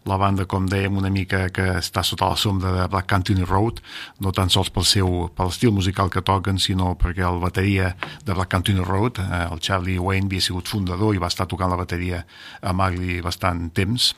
la 0.09 0.17
banda, 0.17 0.47
com 0.49 0.65
dèiem, 0.69 0.97
una 0.97 1.11
mica 1.13 1.43
que 1.53 1.67
està 1.77 2.01
sota 2.05 2.31
la 2.31 2.39
sombra 2.39 2.71
de 2.73 2.87
Black 2.89 3.09
Country 3.11 3.35
Road, 3.43 3.81
no 4.19 4.33
tan 4.33 4.49
sols 4.49 4.71
pel 4.73 4.87
seu 4.87 5.27
per 5.35 5.45
l'estil 5.49 5.73
musical 5.75 6.09
que 6.09 6.23
toquen, 6.25 6.57
sinó 6.59 6.95
perquè 6.97 7.27
el 7.27 7.41
bateria 7.43 7.93
de 8.25 8.33
Black 8.33 8.49
Country 8.49 8.77
Road, 8.81 9.21
eh, 9.21 9.45
el 9.51 9.61
Charlie 9.61 9.99
Wayne, 9.99 10.29
havia 10.31 10.41
sigut 10.41 10.71
fundador 10.71 11.13
i 11.15 11.21
va 11.21 11.29
estar 11.29 11.47
tocant 11.47 11.69
la 11.69 11.79
bateria 11.79 12.25
a 12.61 12.73
Magli 12.73 13.21
bastant 13.21 13.69
temps 13.77 14.13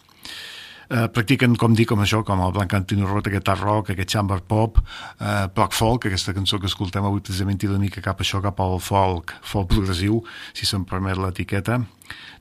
eh, 0.90 1.08
practiquen, 1.14 1.56
com 1.60 1.76
dic, 1.76 1.90
com 1.90 2.02
això, 2.04 2.24
com 2.26 2.42
el 2.44 2.54
Blanc 2.56 2.74
Antoni 2.80 3.06
Rot, 3.08 3.28
aquest 3.30 3.50
art 3.54 3.64
rock, 3.64 3.92
aquest 3.94 4.16
chamber 4.16 4.40
pop, 4.48 4.80
eh, 5.20 5.48
rock 5.56 5.74
folk, 5.74 6.08
aquesta 6.08 6.34
cançó 6.34 6.60
que 6.60 6.68
escoltem 6.72 7.06
avui 7.06 7.22
precisament 7.22 7.60
tira 7.60 7.76
una 7.76 7.84
mica 7.86 8.02
cap 8.02 8.20
això, 8.20 8.42
cap 8.42 8.60
al 8.60 8.80
folk, 8.80 9.36
folk 9.42 9.70
progressiu, 9.70 10.24
si 10.54 10.66
se'm 10.66 10.86
permet 10.86 11.18
l'etiqueta. 11.18 11.82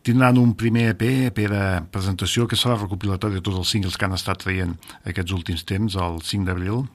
Tindran 0.03 0.39
un 0.39 0.55
primer 0.55 0.89
EP, 0.91 1.03
EP 1.29 1.45
de 1.49 1.83
presentació, 1.91 2.49
que 2.49 2.57
serà 2.57 2.79
recopilatori 2.81 3.39
de 3.39 3.45
tots 3.45 3.59
els 3.59 3.69
singles 3.69 3.97
que 3.97 4.05
han 4.09 4.19
estat 4.19 4.43
traient 4.43 4.75
aquests 5.07 5.33
últims 5.33 5.65
temps, 5.65 5.95
el 5.95 6.21
5 6.23 6.49
d'abril, 6.49 6.87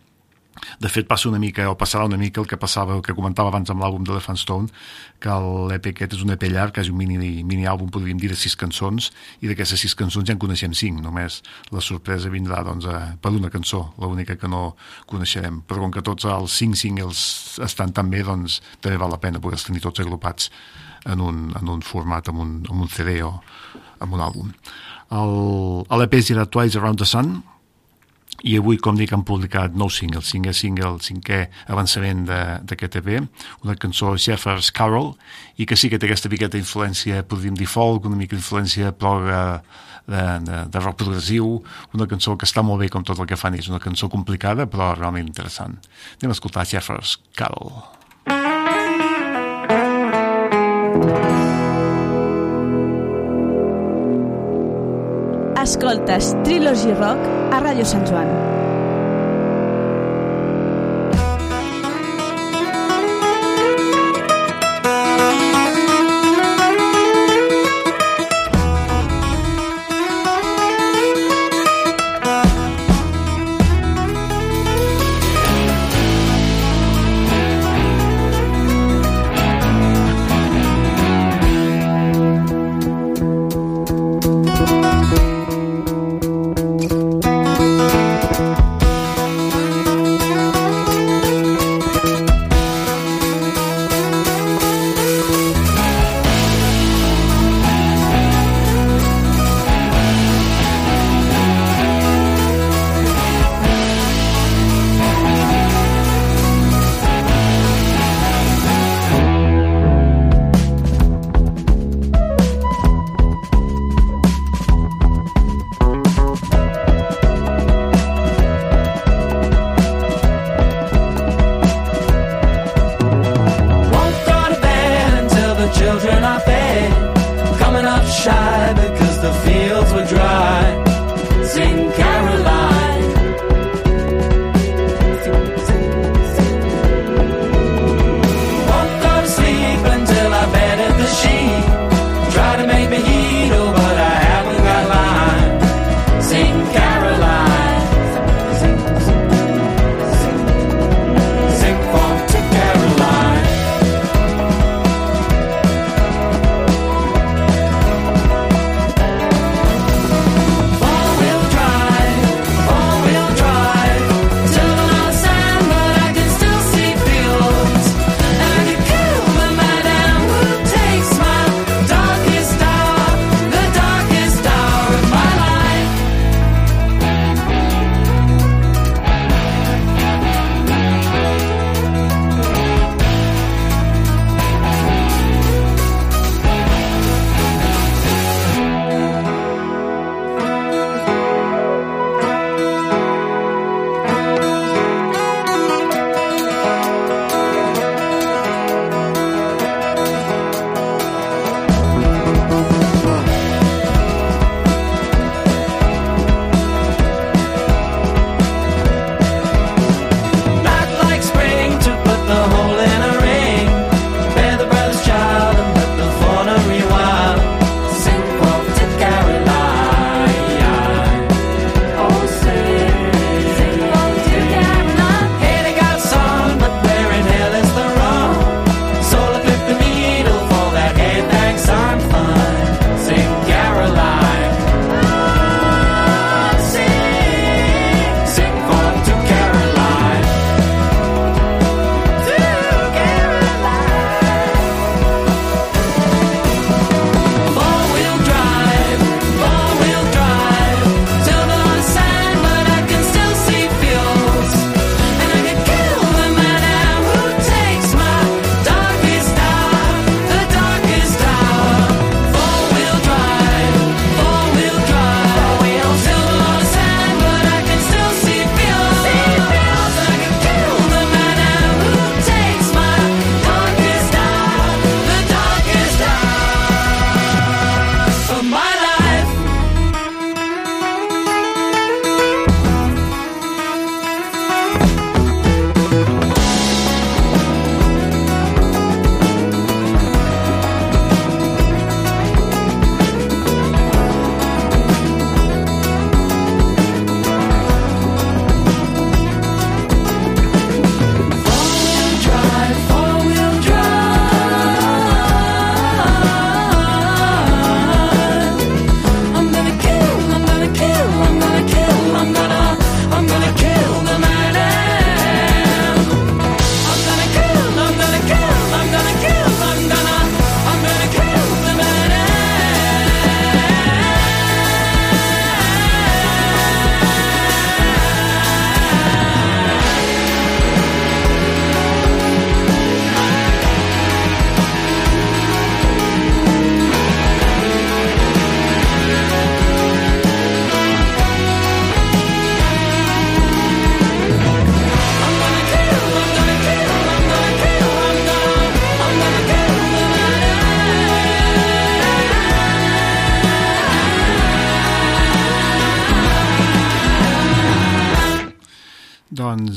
de 0.80 0.90
fet, 0.90 1.08
passa 1.08 1.30
una 1.30 1.40
mica, 1.42 1.68
o 1.72 1.76
passarà 1.80 2.06
una 2.06 2.18
mica 2.18 2.42
el 2.42 2.48
que 2.48 2.58
passava, 2.60 2.96
el 2.96 3.04
que 3.06 3.16
comentava 3.18 3.52
abans 3.52 3.70
amb 3.74 3.84
l'àlbum 3.84 4.06
d'Elephant 4.08 4.40
Stone, 4.40 4.72
que 5.24 5.36
l'EP 5.72 5.92
aquest 5.92 6.18
és 6.18 6.24
un 6.26 6.34
EP 6.36 6.48
llarg, 6.52 6.76
quasi 6.76 6.94
un 6.94 7.00
mini, 7.00 7.44
mini 7.44 7.68
àlbum, 7.70 7.90
podríem 7.94 8.20
dir, 8.22 8.32
de 8.34 8.40
sis 8.40 8.56
cançons, 8.60 9.12
i 9.42 9.50
d'aquestes 9.50 9.86
sis 9.86 9.96
cançons 9.98 10.28
ja 10.28 10.36
en 10.36 10.42
coneixem 10.42 10.76
cinc, 10.78 11.02
només 11.04 11.42
la 11.74 11.84
sorpresa 11.84 12.32
vindrà 12.34 12.64
doncs, 12.68 12.88
a, 12.90 13.14
per 13.22 13.34
una 13.36 13.52
cançó, 13.54 13.88
l'única 14.02 14.38
que 14.38 14.50
no 14.52 14.76
coneixerem. 15.10 15.62
Però 15.68 15.84
com 15.86 15.94
que 15.94 16.06
tots 16.06 16.28
els 16.30 16.58
cinc 16.58 16.78
singles 16.80 17.60
estan 17.64 17.94
tan 17.94 18.12
bé, 18.14 18.24
doncs 18.28 18.62
també 18.82 19.00
val 19.02 19.14
la 19.14 19.22
pena 19.22 19.42
poder 19.44 19.62
tenir 19.64 19.84
tots 19.84 20.04
agrupats 20.04 20.52
en 21.08 21.22
un, 21.24 21.52
en 21.56 21.70
un 21.70 21.82
format, 21.82 22.30
en 22.30 22.42
un, 22.44 22.56
en 22.70 22.86
un 22.86 22.90
CD 22.92 23.22
o 23.26 23.38
en 24.02 24.14
un 24.14 24.24
àlbum. 24.24 24.52
L'EP 25.08 26.18
dirà 26.20 26.46
Twice 26.46 26.78
Around 26.80 27.00
the 27.00 27.08
Sun, 27.08 27.38
i 28.46 28.58
avui, 28.60 28.78
com 28.78 28.98
dic, 28.98 29.14
han 29.16 29.26
publicat 29.26 29.74
nou 29.78 29.90
single, 29.90 30.22
cinquè 30.22 30.54
single, 30.54 31.00
cinquè 31.02 31.40
avançament 31.74 32.26
d'aquest 32.28 33.00
EP, 33.02 33.10
una 33.66 33.76
cançó 33.80 34.14
Shepherd's 34.18 34.70
Carol, 34.76 35.16
i 35.58 35.66
que 35.66 35.78
sí 35.80 35.90
que 35.90 35.98
té 35.98 36.10
aquesta 36.10 36.30
miqueta 36.30 36.60
influència, 36.60 37.24
podríem 37.26 37.58
dir 37.58 37.70
folk, 37.70 38.06
una 38.06 38.20
mica 38.20 38.38
influència 38.38 38.94
proga 38.94 39.42
de, 40.08 40.24
de, 40.46 40.64
de 40.72 40.80
rock 40.80 41.02
progressiu, 41.04 41.58
una 41.98 42.08
cançó 42.08 42.38
que 42.38 42.48
està 42.48 42.64
molt 42.64 42.86
bé 42.86 42.92
com 42.94 43.06
tot 43.08 43.20
el 43.20 43.30
que 43.30 43.40
fan, 43.40 43.58
és 43.58 43.70
una 43.72 43.82
cançó 43.84 44.10
complicada 44.14 44.70
però 44.70 44.94
realment 44.96 45.28
interessant. 45.28 45.78
Anem 46.22 46.34
a 46.34 46.38
escoltar 46.38 46.68
Shepherd's 46.70 47.18
Carol. 47.38 47.74
Escoltes 55.68 56.30
Trilogy 56.46 56.94
Rock 56.96 57.28
a 57.52 57.60
Ràdio 57.60 57.84
Sant 57.84 58.08
Joan. 58.08 58.57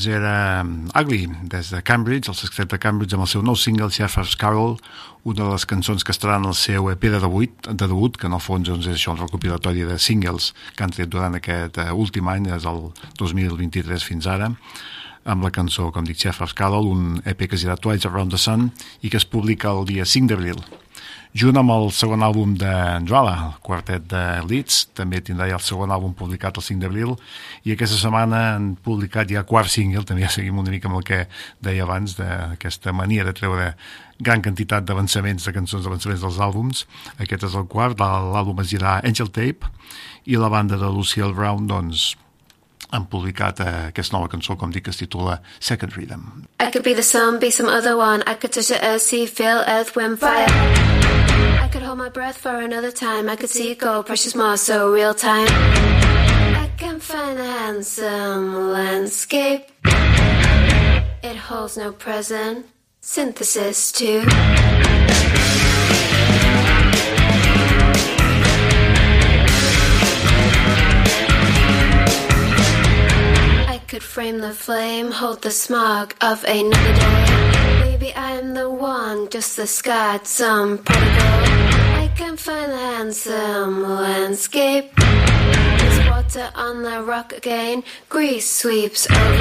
Doncs, 0.01 0.07
era 0.07 0.65
Ugly, 0.95 1.29
des 1.43 1.71
de 1.71 1.83
Cambridge, 1.83 2.29
el 2.29 2.35
sextet 2.35 2.71
de 2.71 2.79
Cambridge, 2.79 3.15
amb 3.15 3.25
el 3.25 3.29
seu 3.29 3.43
nou 3.43 3.57
single, 3.57 3.91
Shepherd's 3.91 4.37
Carol, 4.37 4.79
una 5.25 5.45
de 5.45 5.51
les 5.53 5.67
cançons 5.67 6.05
que 6.05 6.13
estaran 6.13 6.47
al 6.47 6.55
seu 6.55 6.91
EP 6.91 7.03
de 7.03 7.21
debut, 7.21 7.51
de 7.69 7.87
debut 7.87 8.17
que 8.17 8.27
en 8.27 8.33
el 8.33 8.41
fons 8.41 8.67
doncs, 8.67 8.87
és 8.87 8.97
això, 8.97 9.13
un 9.13 9.21
recopilatori 9.21 9.85
de 9.85 9.99
singles 9.99 10.55
que 10.77 10.85
han 10.85 10.91
tret 10.91 11.11
durant 11.11 11.35
aquest 11.37 11.77
uh, 11.79 11.93
últim 11.93 12.29
any, 12.29 12.49
des 12.49 12.65
del 12.65 12.93
2023 13.19 14.03
fins 14.03 14.27
ara, 14.27 14.53
amb 15.25 15.45
la 15.45 15.51
cançó, 15.53 15.91
com 15.93 16.05
dic, 16.05 16.17
Shepherd's 16.17 16.57
Carol, 16.57 16.89
un 16.89 17.21
EP 17.25 17.47
que 17.47 17.57
es 17.57 17.67
dirà 17.67 17.77
Twice 17.77 18.09
Around 18.09 18.33
the 18.33 18.41
Sun 18.41 18.71
i 19.03 19.11
que 19.11 19.21
es 19.21 19.29
publica 19.29 19.75
el 19.75 19.85
dia 19.85 20.09
5 20.09 20.33
d'abril 20.33 20.65
junt 21.37 21.59
amb 21.61 21.71
el 21.71 21.91
segon 21.95 22.25
àlbum 22.27 22.57
de 22.59 22.71
Ndwala, 23.05 23.35
el 23.47 23.59
quartet 23.63 24.07
de 24.11 24.23
Leeds, 24.49 24.81
també 24.99 25.21
tindrà 25.23 25.47
ja 25.51 25.59
el 25.61 25.65
segon 25.65 25.93
àlbum 25.95 26.15
publicat 26.19 26.59
el 26.59 26.67
5 26.67 26.83
d'abril, 26.83 27.15
i 27.65 27.75
aquesta 27.75 27.99
setmana 28.01 28.41
han 28.57 28.73
publicat 28.83 29.31
ja 29.31 29.45
quart 29.47 29.71
single, 29.71 30.05
també 30.09 30.25
ja 30.27 30.33
seguim 30.35 30.59
una 30.59 30.75
mica 30.75 30.91
amb 30.91 30.99
el 30.99 31.07
que 31.07 31.21
deia 31.63 31.87
abans, 31.87 32.17
d'aquesta 32.19 32.95
mania 32.97 33.27
de 33.29 33.35
treure 33.37 33.75
gran 34.21 34.43
quantitat 34.43 34.85
d'avançaments, 34.85 35.47
de 35.47 35.55
cançons 35.55 35.87
d'avançaments 35.87 36.25
dels 36.27 36.41
àlbums. 36.43 36.83
Aquest 37.19 37.47
és 37.49 37.55
el 37.57 37.69
quart, 37.71 38.01
l'àlbum 38.01 38.61
es 38.65 38.75
dirà 38.75 38.99
Angel 39.07 39.31
Tape, 39.31 39.71
i 40.27 40.37
la 40.37 40.51
banda 40.53 40.77
de 40.77 40.91
Lucille 40.91 41.33
Brown, 41.33 41.71
doncs, 41.71 42.17
han 42.93 43.07
publicat 43.07 43.61
eh, 43.61 43.89
aquesta 43.89 44.17
nova 44.17 44.29
cançó, 44.29 44.57
com 44.59 44.71
dic, 44.71 44.85
que 44.85 44.91
es 44.91 44.99
titula 45.01 45.41
Second 45.59 45.97
Rhythm. 45.97 46.47
I 46.61 46.71
could 46.71 46.85
be 46.85 46.95
the 46.95 47.03
sun, 47.03 47.39
be 47.39 47.51
some 47.51 47.69
other 47.69 47.97
one. 47.97 48.23
I 48.27 48.35
could 48.35 48.53
touch 48.53 48.69
the 48.69 48.79
earth, 48.83 49.03
see, 49.03 49.27
feel, 49.27 49.65
earth, 49.67 49.97
wind, 49.97 50.19
fire. 50.19 50.47
I 51.63 51.69
could 51.73 51.83
hold 51.83 51.99
my 51.99 52.09
breath 52.11 52.37
for 52.37 52.61
another 52.61 52.93
time. 52.93 53.29
I 53.29 53.37
could 53.37 53.51
see 53.51 53.71
it 53.71 53.79
go, 53.79 54.03
precious 54.03 54.35
more, 54.35 54.57
so 54.57 54.93
real 54.93 55.15
time. 55.15 55.49
I 55.49 56.71
can 56.77 57.01
find 57.01 57.39
a 57.39 57.45
handsome 57.45 58.73
landscape. 58.73 59.71
It 61.23 61.37
holds 61.37 61.77
no 61.77 61.93
present. 61.93 62.67
Synthesis 63.01 63.93
too. 63.93 64.25
Could 73.91 74.03
frame 74.05 74.39
the 74.39 74.53
flame, 74.53 75.11
hold 75.11 75.43
the 75.43 75.51
smog 75.51 76.15
of 76.21 76.45
another 76.45 76.95
day. 76.95 77.81
Maybe 77.81 78.15
I'm 78.15 78.55
the 78.55 78.71
one, 78.71 79.29
just 79.31 79.57
the 79.57 79.67
sky, 79.67 80.21
some 80.23 80.79
prodigal. 80.79 81.11
I 82.05 82.09
can 82.15 82.37
find 82.37 82.71
the 82.71 82.77
handsome 82.77 83.83
landscape. 83.83 84.95
There's 84.95 86.09
water 86.09 86.53
on 86.55 86.85
the 86.85 87.03
rock 87.03 87.33
again, 87.33 87.83
grease 88.09 88.49
sweeps 88.49 89.11
over 89.11 89.33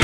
me. 0.00 0.03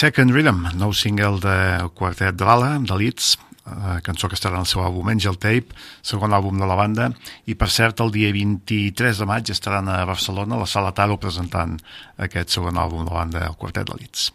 Second 0.00 0.32
Rhythm, 0.32 0.62
nou 0.80 0.94
single 0.96 1.42
del 1.42 1.90
quartet 1.92 2.32
de 2.40 2.46
l'Ala, 2.48 2.78
de 2.80 2.96
Leeds, 2.96 3.34
uh, 3.68 3.98
cançó 4.00 4.30
que 4.32 4.36
estarà 4.38 4.56
en 4.56 4.64
el 4.64 4.70
seu 4.70 4.80
àlbum 4.80 5.10
Angel 5.12 5.36
Tape, 5.36 5.76
segon 6.00 6.32
àlbum 6.32 6.56
de 6.56 6.68
la 6.70 6.78
banda, 6.78 7.10
i 7.44 7.52
per 7.52 7.68
cert 7.68 8.00
el 8.00 8.08
dia 8.14 8.30
23 8.32 9.20
de 9.20 9.28
maig 9.28 9.52
estaran 9.52 9.90
a 9.92 9.98
Barcelona 10.08 10.56
a 10.56 10.62
la 10.62 10.70
Sala 10.72 10.94
Taro 10.96 11.20
presentant 11.20 11.76
aquest 12.16 12.56
segon 12.56 12.80
àlbum 12.80 13.04
de 13.04 13.12
la 13.12 13.18
banda, 13.18 13.44
el 13.50 13.60
quartet 13.60 13.92
de 13.92 14.00
Leeds. 14.00 14.30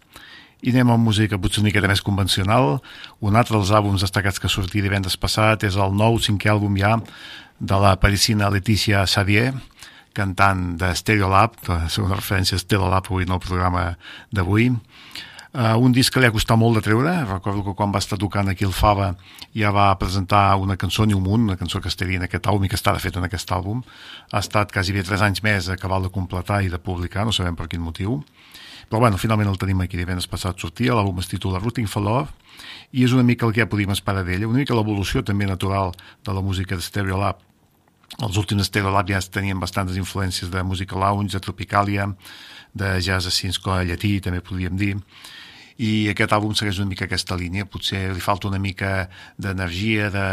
I 0.61 0.75
anem 0.75 0.93
amb 0.93 1.09
música 1.09 1.41
potser 1.41 1.63
una 1.63 1.71
miqueta 1.71 1.89
més 1.89 2.05
convencional. 2.05 2.75
Un 3.25 3.33
altre 3.33 3.57
dels 3.57 3.73
àlbums 3.73 4.05
destacats 4.05 4.37
que 4.37 4.53
sortia 4.53 4.85
divendres 4.85 5.17
passat 5.17 5.65
és 5.65 5.81
el 5.81 5.97
nou 5.97 6.21
cinquè 6.21 6.53
àlbum 6.53 6.77
ja 6.77 6.99
de 7.57 7.85
la 7.87 7.97
parisina 7.97 8.53
Letícia 8.53 9.01
Xavier, 9.09 9.55
cantant 10.13 10.75
de 10.77 10.93
Stereolab, 10.93 11.57
la 11.65 11.85
segona 11.89 12.21
referència 12.21 12.53
a 12.53 12.61
Stereolab 12.61 13.09
avui 13.09 13.25
en 13.25 13.33
el 13.33 13.47
programa 13.49 13.95
d'avui. 14.29 14.75
Uh, 15.55 15.77
un 15.79 15.93
disc 15.95 16.11
que 16.11 16.19
li 16.19 16.27
ha 16.27 16.33
costat 16.35 16.59
molt 16.59 16.75
de 16.75 16.81
treure, 16.83 17.11
recordo 17.29 17.61
que 17.63 17.73
quan 17.79 17.93
va 17.95 18.01
estar 18.01 18.17
tocant 18.19 18.49
aquí 18.51 18.65
el 18.67 18.73
Fava 18.75 19.13
ja 19.55 19.69
va 19.71 19.85
presentar 19.95 20.57
una 20.59 20.75
cançó 20.75 21.05
un 21.07 21.13
munt, 21.23 21.45
una 21.47 21.55
cançó 21.55 21.79
que 21.79 21.87
estaria 21.87 22.17
en 22.19 22.25
aquest 22.25 22.49
àlbum 22.51 22.65
i 22.65 22.67
que 22.67 22.75
està 22.75 22.91
de 22.91 22.99
fet 22.99 23.15
en 23.15 23.23
aquest 23.23 23.53
àlbum. 23.55 23.79
Ha 24.33 24.41
estat 24.43 24.73
quasi 24.73 24.91
bé 24.91 24.99
3 25.07 25.21
anys 25.21 25.41
més 25.43 25.69
a 25.69 25.77
acabar 25.79 26.01
de 26.03 26.09
completar 26.11 26.59
i 26.61 26.67
de 26.67 26.77
publicar, 26.77 27.23
no 27.23 27.31
sabem 27.31 27.55
per 27.55 27.69
quin 27.71 27.79
motiu. 27.79 28.17
Però 28.89 28.99
bueno, 28.99 29.15
finalment 29.15 29.47
el 29.47 29.55
tenim 29.57 29.79
aquí 29.79 29.95
divendres 29.95 30.27
passat 30.27 30.59
sortia, 30.59 30.91
l'àlbum 30.91 31.23
es 31.23 31.31
titula 31.31 31.63
Rooting 31.63 31.87
for 31.87 32.03
Love, 32.03 32.35
i 32.91 33.05
és 33.07 33.15
una 33.15 33.23
mica 33.23 33.47
el 33.47 33.55
que 33.55 33.63
ja 33.63 33.69
podíem 33.71 33.95
esperar 33.95 34.25
d'ella, 34.27 34.51
una 34.51 34.59
mica 34.59 34.75
l'evolució 34.75 35.23
també 35.23 35.47
natural 35.47 35.95
de 36.25 36.35
la 36.35 36.43
música 36.43 36.75
de 36.75 36.83
Stereolab. 36.83 37.39
Els 38.19 38.35
últims 38.35 38.67
Stereolab 38.67 39.07
ja 39.07 39.23
tenien 39.23 39.63
bastantes 39.63 39.95
influències 39.95 40.51
de 40.51 40.67
música 40.67 40.99
lounge, 40.99 41.31
de 41.31 41.39
Tropicalia, 41.39 42.11
de 42.75 42.99
jazz 42.99 43.31
a 43.31 43.83
llatí, 43.87 44.19
també 44.19 44.43
podríem 44.43 44.75
dir, 44.75 44.97
i 45.81 46.07
aquest 46.07 46.31
àlbum 46.31 46.53
segueix 46.55 46.77
una 46.79 46.87
mica 46.91 47.03
aquesta 47.05 47.35
línia 47.35 47.67
potser 47.67 48.07
li 48.13 48.23
falta 48.23 48.47
una 48.47 48.59
mica 48.63 49.09
d'energia 49.41 50.07
de, 50.13 50.27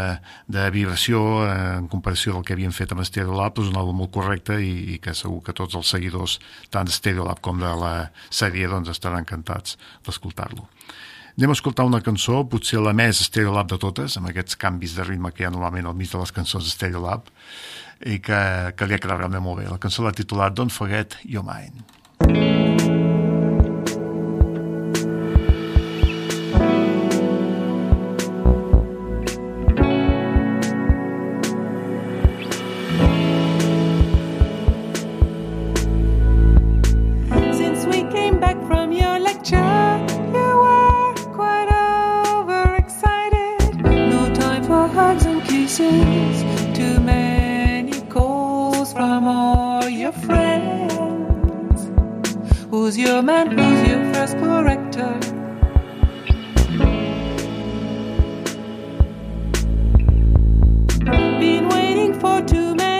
de 0.47 0.67
vibració 0.71 1.19
eh, 1.43 1.55
en 1.81 1.89
comparació 1.91 2.37
del 2.37 2.45
que 2.47 2.55
havien 2.55 2.75
fet 2.75 2.93
amb 2.93 3.03
Stereolab 3.03 3.59
és 3.59 3.71
un 3.71 3.79
àlbum 3.79 3.99
molt 4.03 4.13
correcte 4.15 4.55
i, 4.63 4.95
i 4.95 4.99
que 5.03 5.15
segur 5.17 5.41
que 5.43 5.55
tots 5.57 5.75
els 5.75 5.91
seguidors 5.95 6.37
tant 6.71 6.87
de 6.87 6.95
Stereolab 6.95 7.43
com 7.43 7.59
de 7.59 7.73
la 7.79 7.95
sèrie 8.29 8.71
doncs 8.71 8.93
estaran 8.95 9.25
encantats 9.25 9.75
d'escoltar-lo 10.07 10.69
Anem 11.33 11.49
a 11.49 11.55
escoltar 11.57 11.87
una 11.89 11.97
cançó, 12.05 12.43
potser 12.45 12.77
la 12.77 12.91
més 12.93 13.17
Stereolab 13.25 13.71
de 13.71 13.79
totes, 13.81 14.19
amb 14.19 14.29
aquests 14.29 14.59
canvis 14.61 14.93
de 14.93 15.07
ritme 15.07 15.31
que 15.33 15.41
hi 15.41 15.47
ha 15.47 15.49
normalment 15.49 15.89
al 15.89 15.97
mig 15.97 16.11
de 16.11 16.21
les 16.21 16.31
cançons 16.35 16.69
Stereolab, 16.75 17.25
i 18.05 18.19
que, 18.21 18.39
que 18.77 18.85
li 18.85 18.93
ha 18.93 19.01
quedat 19.01 19.17
realment 19.17 19.41
molt 19.41 19.63
bé. 19.63 19.65
La 19.65 19.81
cançó 19.81 20.05
l'ha 20.05 20.13
titulat 20.13 20.53
Don't 20.53 20.69
Forget 20.69 21.17
Your 21.25 21.41
Mind. 21.41 21.81
Since 22.21 22.92
Too 45.75 46.99
many 46.99 47.99
calls 48.01 48.93
from 48.93 49.27
all 49.27 49.89
your 49.89 50.11
friends. 50.11 50.93
Who's 52.69 52.95
your 52.95 53.23
man? 53.23 53.57
Who's 53.57 53.87
your 53.89 54.13
first 54.13 54.37
corrector? 54.37 55.19
Been 61.39 61.67
waiting 61.69 62.13
for 62.19 62.39
too 62.43 62.75
many 62.75 62.92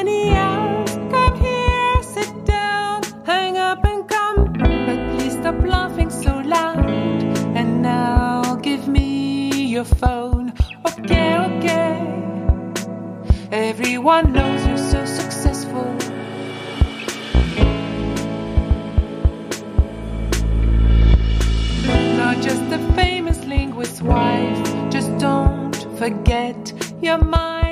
forget 26.03 26.73
your 27.01 27.17
mind. 27.17 27.62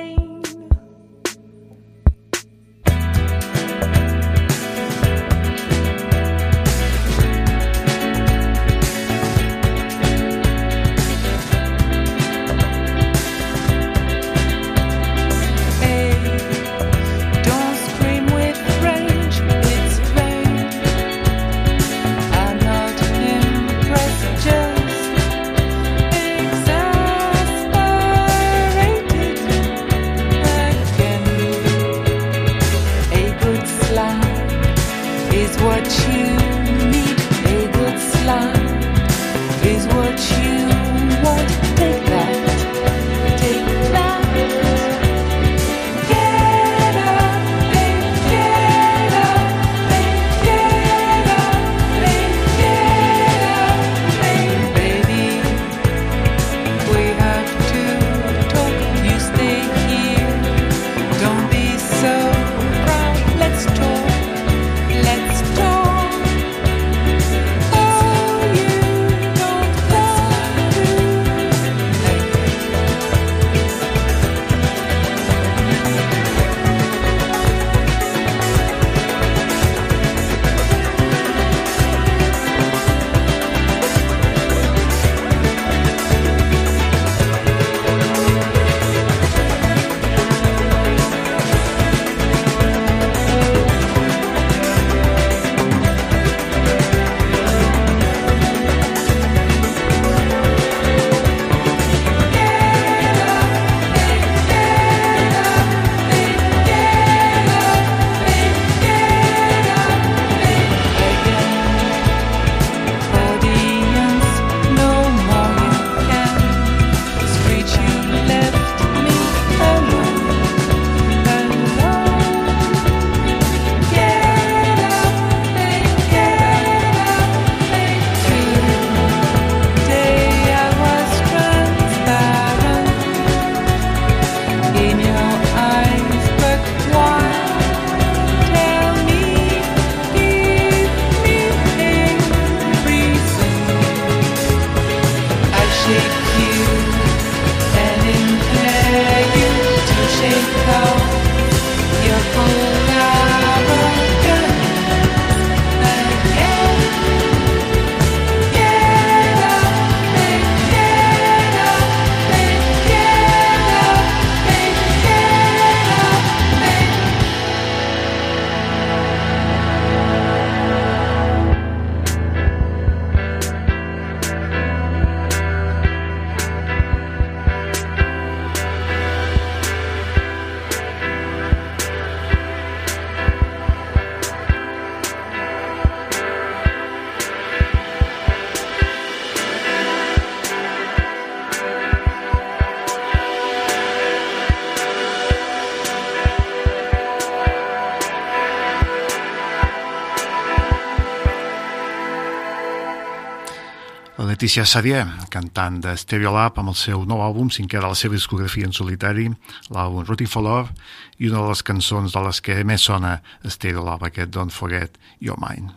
La 204.18 204.26
Letícia 204.28 204.66
Sadier, 204.68 205.06
cantant 205.32 205.78
de 205.80 205.94
Stereolab 205.96 206.58
amb 206.60 206.74
el 206.74 206.76
seu 206.76 207.06
nou 207.08 207.22
àlbum, 207.24 207.48
cinquè 207.48 207.80
de 207.80 207.88
la 207.88 207.96
seva 207.96 208.18
discografia 208.18 208.68
en 208.68 208.74
solitari, 208.76 209.30
l'àlbum 209.72 210.04
Rooting 210.04 210.28
for 210.28 210.44
Love, 210.44 210.76
i 211.18 211.30
una 211.30 211.40
de 211.40 211.54
les 211.54 211.64
cançons 211.64 212.12
de 212.12 212.24
les 212.26 212.42
que 212.44 212.58
més 212.68 212.84
sona 212.84 213.14
Stereolab, 213.48 214.04
aquest 214.04 214.34
Don't 214.36 214.52
Forget 214.52 215.00
Your 215.24 215.40
Mind. 215.40 215.72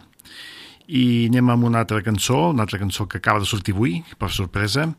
I 0.91 1.31
anem 1.31 1.55
amb 1.55 1.69
una 1.71 1.85
altra 1.85 2.03
cançó, 2.03 2.51
una 2.51 2.67
altra 2.67 2.83
cançó 2.83 3.07
que 3.07 3.23
acaba 3.23 3.39
de 3.39 3.47
sortir 3.47 3.73
avui, 3.73 4.01
per 4.19 4.33
sorpresa. 4.35 4.91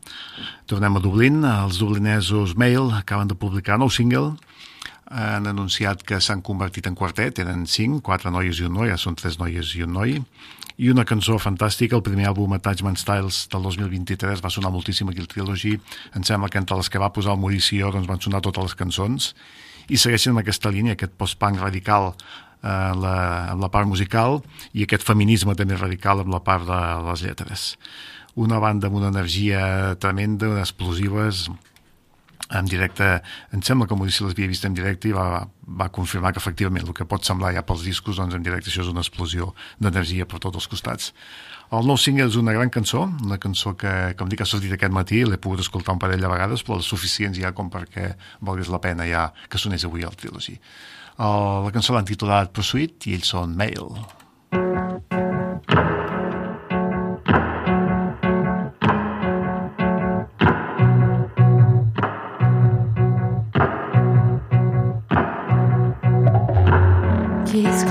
Tornem 0.66 0.96
a 0.96 1.04
Dublín, 1.04 1.44
els 1.44 1.76
dublinesos 1.78 2.56
Mail 2.56 2.88
acaben 2.96 3.28
de 3.28 3.36
publicar 3.36 3.76
nou 3.78 3.92
single, 3.92 4.32
han 5.06 5.46
anunciat 5.46 6.02
que 6.02 6.18
s'han 6.20 6.42
convertit 6.42 6.86
en 6.90 6.96
quartet, 6.98 7.38
eren 7.38 7.66
cinc, 7.70 8.02
quatre 8.06 8.30
noies 8.34 8.58
i 8.58 8.66
un 8.66 8.74
noi, 8.74 8.90
ja 8.90 8.98
són 8.98 9.14
tres 9.18 9.38
noies 9.38 9.74
i 9.78 9.84
un 9.86 9.92
noi, 9.94 10.16
i 10.76 10.90
una 10.92 11.06
cançó 11.08 11.38
fantàstica, 11.40 11.96
el 11.96 12.04
primer 12.04 12.26
àlbum 12.28 12.52
Attachment 12.56 12.98
Styles 13.00 13.46
del 13.52 13.62
2023 13.64 14.42
va 14.44 14.50
sonar 14.52 14.72
moltíssim 14.74 15.08
aquí 15.08 15.22
el 15.22 15.30
Trilogy, 15.30 15.76
em 16.18 16.26
sembla 16.26 16.50
que 16.52 16.58
entre 16.60 16.76
les 16.76 16.90
que 16.90 17.00
va 17.00 17.12
posar 17.14 17.36
el 17.36 17.40
Mauricio 17.40 17.92
doncs 17.94 18.10
van 18.10 18.20
sonar 18.20 18.42
totes 18.44 18.66
les 18.66 18.76
cançons, 18.76 19.30
i 19.88 19.96
segueixen 19.96 20.34
amb 20.34 20.42
aquesta 20.42 20.72
línia, 20.74 20.96
aquest 20.96 21.14
post-punk 21.16 21.62
radical 21.62 22.10
eh, 22.10 22.92
la, 22.98 23.16
amb 23.54 23.62
la 23.62 23.70
part 23.72 23.88
musical 23.88 24.40
i 24.74 24.84
aquest 24.84 25.06
feminisme 25.06 25.54
també 25.56 25.78
radical 25.78 26.24
amb 26.24 26.34
la 26.34 26.42
part 26.44 26.66
de 26.66 26.82
les 27.06 27.22
lletres. 27.24 27.68
Una 28.36 28.58
banda 28.60 28.90
amb 28.90 28.98
una 28.98 29.08
energia 29.14 29.94
tremenda, 30.02 30.58
explosives, 30.60 31.46
en 32.54 32.68
directe, 32.70 33.06
em 33.54 33.62
sembla 33.66 33.88
que 33.88 33.96
Maurici 33.98 34.22
les 34.24 34.34
havia 34.36 34.50
vist 34.50 34.64
en 34.68 34.74
directe 34.76 35.08
i 35.10 35.14
va, 35.16 35.46
va 35.66 35.88
confirmar 35.94 36.32
que 36.32 36.38
efectivament 36.42 36.86
el 36.86 36.94
que 36.94 37.06
pot 37.08 37.26
semblar 37.26 37.52
ja 37.56 37.64
pels 37.66 37.82
discos, 37.86 38.20
doncs 38.20 38.36
en 38.38 38.44
directe 38.46 38.70
això 38.70 38.84
és 38.84 38.90
una 38.92 39.02
explosió 39.02 39.52
d'energia 39.82 40.28
per 40.30 40.38
tots 40.42 40.60
els 40.60 40.68
costats. 40.70 41.12
El 41.74 41.88
nou 41.88 41.98
single 41.98 42.28
és 42.30 42.36
una 42.38 42.54
gran 42.54 42.70
cançó, 42.70 43.08
una 43.26 43.40
cançó 43.42 43.74
que, 43.78 43.92
com 44.18 44.28
dic, 44.30 44.44
ha 44.44 44.46
sortit 44.46 44.76
aquest 44.76 44.94
matí, 44.94 45.24
l'he 45.26 45.40
pogut 45.42 45.64
escoltar 45.64 45.96
un 45.96 46.02
parell 46.02 46.22
de 46.22 46.30
vegades, 46.30 46.62
però 46.62 46.78
les 46.78 46.86
suficients 46.86 47.40
ja 47.40 47.50
com 47.56 47.72
perquè 47.72 48.12
valgués 48.38 48.70
la 48.70 48.82
pena 48.84 49.08
ja 49.08 49.32
que 49.50 49.58
sonés 49.58 49.88
avui 49.88 50.06
al 50.06 50.14
Trilogy. 50.14 50.60
El, 51.16 51.66
la 51.66 51.74
cançó 51.74 51.96
l'han 51.96 52.06
titulat 52.06 52.54
Pursuit 52.54 53.10
i 53.10 53.18
ells 53.18 53.34
són 53.34 53.58
Mail. 53.58 53.90
Keys 53.90 54.25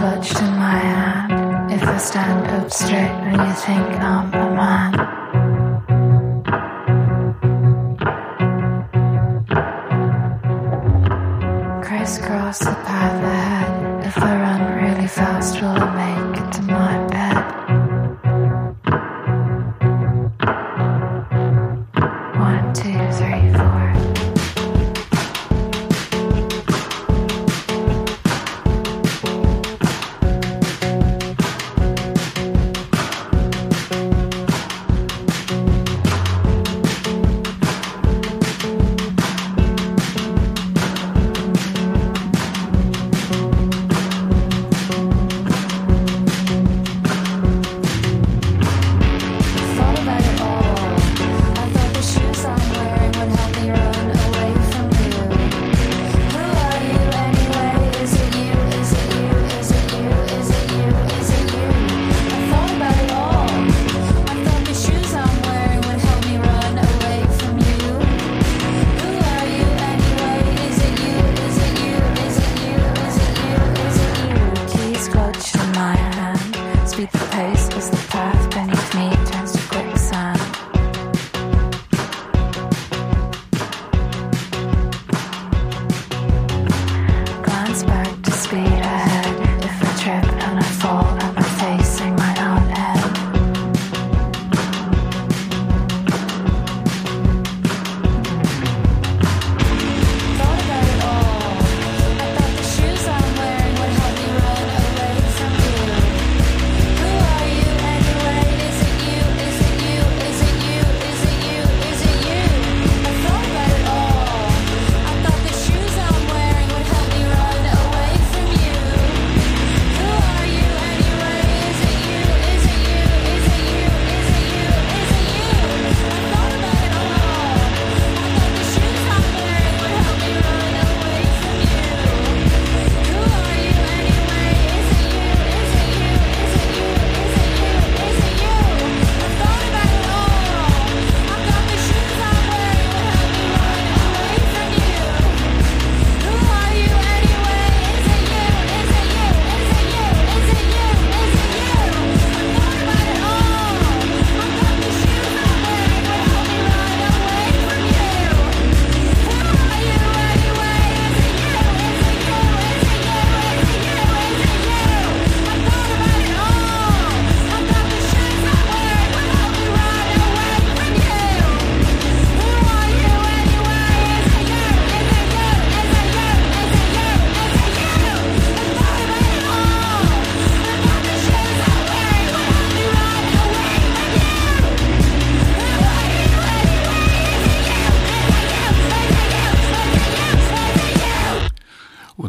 clutched 0.06 0.40
in 0.40 0.54
my 0.68 0.78
hand. 0.78 1.72
If 1.72 1.84
I 1.84 1.98
stand 1.98 2.46
up 2.58 2.70
straight, 2.72 3.16
then 3.26 3.38
you 3.48 3.54
think 3.66 3.88
I'm 4.12 4.28
a 4.44 4.46
man. 4.60 4.92
Crisscross 11.86 12.60
the 12.60 12.76
path 12.88 13.20
ahead. 13.34 14.06
If 14.06 14.18
I 14.20 14.32
run 14.46 14.62
really 14.84 15.08
fast, 15.08 15.60
will 15.60 15.70
I 15.70 15.90
make 16.02 16.25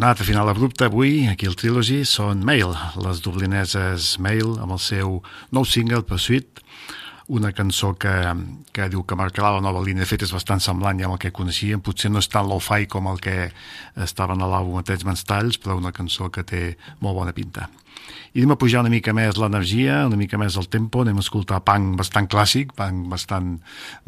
Un 0.07 0.11
altre 0.11 0.25
final 0.25 0.49
abrupte 0.49 0.85
avui, 0.85 1.27
aquí 1.27 1.49
al 1.51 1.57
Trilogy, 1.59 2.05
són 2.07 2.45
Mail, 2.47 2.77
les 3.03 3.19
dublineses 3.25 4.13
Mail, 4.23 4.53
amb 4.63 4.77
el 4.77 4.79
seu 4.79 5.17
nou 5.51 5.65
single, 5.67 6.05
Pursuit, 6.07 6.61
una 7.27 7.51
cançó 7.51 7.91
que, 7.99 8.13
que 8.71 8.87
diu 8.93 9.03
que 9.03 9.19
marcarà 9.19 9.51
la 9.57 9.65
nova 9.65 9.83
línia. 9.83 10.05
De 10.05 10.07
fet, 10.07 10.23
és 10.23 10.31
bastant 10.31 10.63
semblant 10.63 11.03
ja 11.03 11.09
amb 11.09 11.17
el 11.17 11.23
que 11.25 11.33
coneixíem. 11.35 11.83
Potser 11.83 12.13
no 12.15 12.23
és 12.23 12.31
tan 12.31 12.47
lo-fi 12.47 12.87
com 12.87 13.11
el 13.11 13.19
que 13.19 13.49
estava 14.07 14.39
en 14.39 14.47
l'àlbum 14.47 14.79
a 14.79 14.85
Tres 14.87 15.03
Mans 15.03 15.27
Talls, 15.27 15.59
però 15.59 15.75
una 15.83 15.91
cançó 15.91 16.31
que 16.31 16.47
té 16.47 16.63
molt 17.03 17.19
bona 17.19 17.35
pinta. 17.35 17.67
I 18.35 18.43
anem 18.43 18.55
a 18.55 18.59
pujar 18.61 18.83
una 18.85 18.93
mica 18.93 19.15
més 19.17 19.39
l'energia, 19.41 20.03
una 20.09 20.19
mica 20.21 20.39
més 20.41 20.57
el 20.61 20.69
tempo, 20.73 21.03
anem 21.03 21.19
a 21.21 21.25
escoltar 21.25 21.63
punk 21.67 21.97
bastant 22.01 22.29
clàssic, 22.33 22.75
punk 22.77 23.07
bastant, 23.13 23.55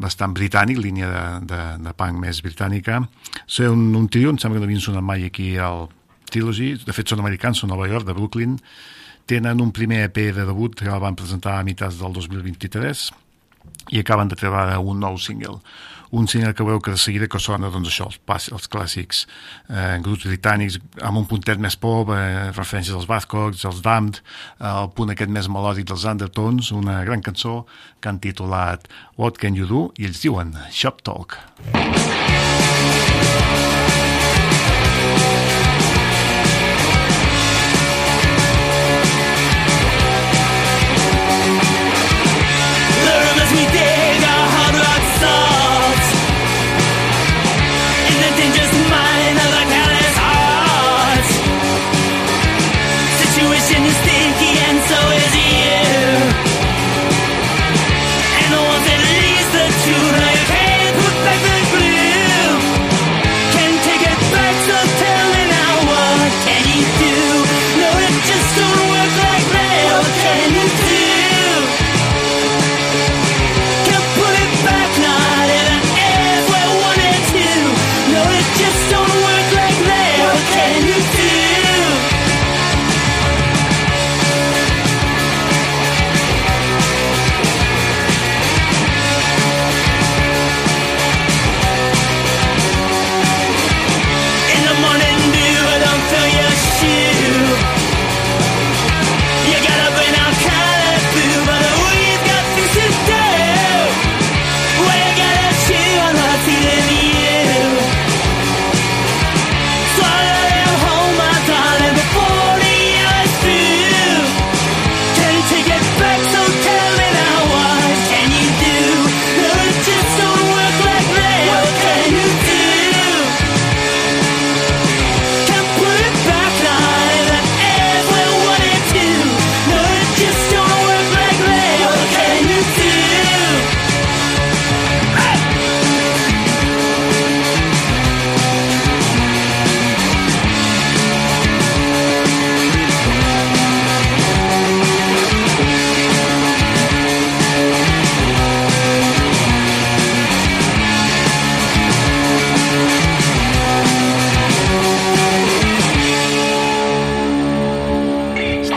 bastant 0.01 0.35
britànic, 0.37 0.81
línia 0.83 1.09
de, 1.11 1.23
de, 1.53 1.61
de 1.87 1.95
punk 1.97 2.19
més 2.21 2.43
britànica. 2.45 3.01
Són 3.45 3.73
un, 3.75 3.87
un 4.03 4.07
trio, 4.11 4.33
em 4.33 4.39
sembla 4.41 4.59
que 4.59 4.65
no 4.65 4.69
havien 4.69 4.85
sonat 4.85 5.05
mai 5.05 5.25
aquí 5.27 5.51
al 5.57 5.87
Trilogy, 6.29 6.75
de 6.85 6.95
fet 6.95 7.09
són 7.09 7.23
americans, 7.23 7.63
són 7.63 7.73
Nova 7.73 7.89
York, 7.89 8.05
de 8.07 8.15
Brooklyn, 8.17 8.57
tenen 9.29 9.61
un 9.61 9.71
primer 9.75 10.03
EP 10.07 10.21
de 10.33 10.45
debut 10.45 10.75
que 10.77 10.89
el 10.89 11.01
van 11.01 11.17
presentar 11.17 11.59
a 11.59 11.65
mitats 11.65 11.99
del 12.01 12.13
2023 12.15 13.09
i 13.93 14.01
acaben 14.01 14.29
de 14.29 14.37
treure 14.37 14.77
un 14.81 15.01
nou 15.01 15.17
single 15.21 15.59
un 16.11 16.27
single 16.27 16.53
que 16.53 16.65
veu 16.65 16.79
que 16.81 16.91
de 16.91 16.97
seguida 17.01 17.27
que 17.29 17.39
sona 17.41 17.69
doncs 17.73 17.91
això, 17.91 18.09
els, 18.09 18.49
els 18.55 18.69
clàssics 18.71 19.25
eh, 19.69 19.97
grups 20.05 20.25
britànics 20.29 20.79
amb 21.05 21.21
un 21.21 21.27
puntet 21.29 21.61
més 21.61 21.77
pop, 21.79 22.13
eh, 22.15 22.49
referències 22.55 22.95
als 22.95 23.07
Bathcocks, 23.09 23.65
als 23.69 23.83
Damned, 23.85 24.21
eh, 24.59 24.69
el 24.69 24.89
punt 24.95 25.13
aquest 25.13 25.33
més 25.33 25.49
melòdic 25.51 25.89
dels 25.89 26.05
Undertones, 26.09 26.71
una 26.75 27.03
gran 27.07 27.21
cançó 27.25 27.65
que 27.99 28.09
han 28.09 28.19
titulat 28.23 28.87
What 29.17 29.37
Can 29.41 29.55
You 29.59 29.69
Do? 29.69 29.83
i 29.97 30.09
ells 30.09 30.23
diuen 30.25 30.55
Shop 30.71 31.03
Talk. 31.03 31.37
The 33.19 33.78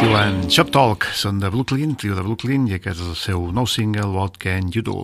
diuen 0.03 0.48
Shop 0.50 0.70
Talk, 0.74 1.05
són 1.14 1.38
de 1.38 1.46
Brooklyn, 1.53 1.92
trio 1.98 2.16
de 2.18 2.22
Brooklyn, 2.24 2.64
i 2.66 2.74
aquest 2.74 2.98
és 3.05 3.11
el 3.12 3.18
seu 3.18 3.42
nou 3.55 3.68
single, 3.70 4.09
What 4.11 4.38
Can 4.42 4.72
You 4.74 4.82
Do? 4.82 4.96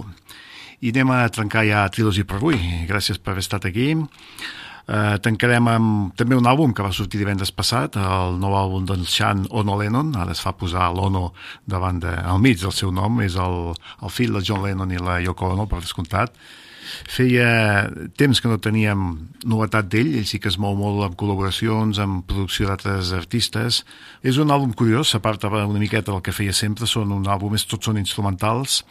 I 0.82 0.90
anem 0.90 1.12
a 1.14 1.18
trencar 1.30 1.62
ja 1.68 1.84
Trilogy 1.94 2.24
per 2.26 2.40
avui. 2.40 2.58
Gràcies 2.88 3.20
per 3.22 3.32
haver 3.34 3.44
estat 3.44 3.68
aquí. 3.68 3.92
Uh, 3.94 5.14
tancarem 5.22 5.70
amb 5.70 6.16
també 6.18 6.34
un 6.38 6.48
àlbum 6.50 6.72
que 6.74 6.82
va 6.82 6.90
sortir 6.96 7.20
divendres 7.20 7.52
passat, 7.54 7.98
el 8.00 8.38
nou 8.42 8.56
àlbum 8.58 8.88
d'en 8.88 9.04
Sean 9.06 9.44
Ono 9.60 9.76
Lennon, 9.78 10.14
ara 10.18 10.34
es 10.34 10.42
fa 10.42 10.54
posar 10.56 10.88
l'Ono 10.96 11.28
davant 11.68 12.00
de, 12.02 12.14
al 12.18 12.42
mig 12.42 12.58
del 12.62 12.74
seu 12.74 12.90
nom, 12.94 13.20
és 13.22 13.36
el, 13.38 13.76
el 14.02 14.14
fill 14.14 14.34
de 14.34 14.42
John 14.42 14.64
Lennon 14.66 14.96
i 14.96 14.98
la 14.98 15.20
Yoko 15.22 15.52
Ono, 15.54 15.68
per 15.70 15.84
descomptat. 15.84 16.34
Feia 17.08 17.48
temps 18.18 18.40
que 18.40 18.50
no 18.50 18.58
teníem 18.62 19.04
novetat 19.48 19.88
d'ell, 19.92 20.14
ell 20.18 20.26
sí 20.28 20.40
que 20.42 20.50
es 20.52 20.58
mou 20.60 20.76
molt 20.78 21.04
amb 21.06 21.16
col·laboracions, 21.20 22.00
amb 22.02 22.26
producció 22.28 22.68
d'altres 22.68 23.12
artistes. 23.16 23.82
És 24.22 24.40
un 24.42 24.52
àlbum 24.54 24.74
curiós, 24.76 25.12
s'aparta 25.12 25.48
una 25.48 25.80
miqueta 25.80 26.12
del 26.12 26.22
que 26.22 26.36
feia 26.36 26.52
sempre, 26.52 26.86
són 26.86 27.12
un 27.14 27.26
àlbum, 27.28 27.56
és, 27.58 27.66
tots 27.68 27.90
són 27.90 27.98
instrumentals, 28.00 28.82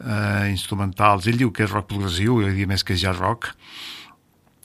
eh, 0.00 0.50
instrumentals. 0.50 1.26
Ell 1.26 1.40
diu 1.40 1.52
que 1.52 1.64
és 1.64 1.72
rock 1.72 1.90
progressiu, 1.92 2.40
jo 2.42 2.48
diria 2.48 2.70
més 2.70 2.84
que 2.84 2.94
és 2.94 3.02
jazz 3.02 3.20
rock. 3.20 3.52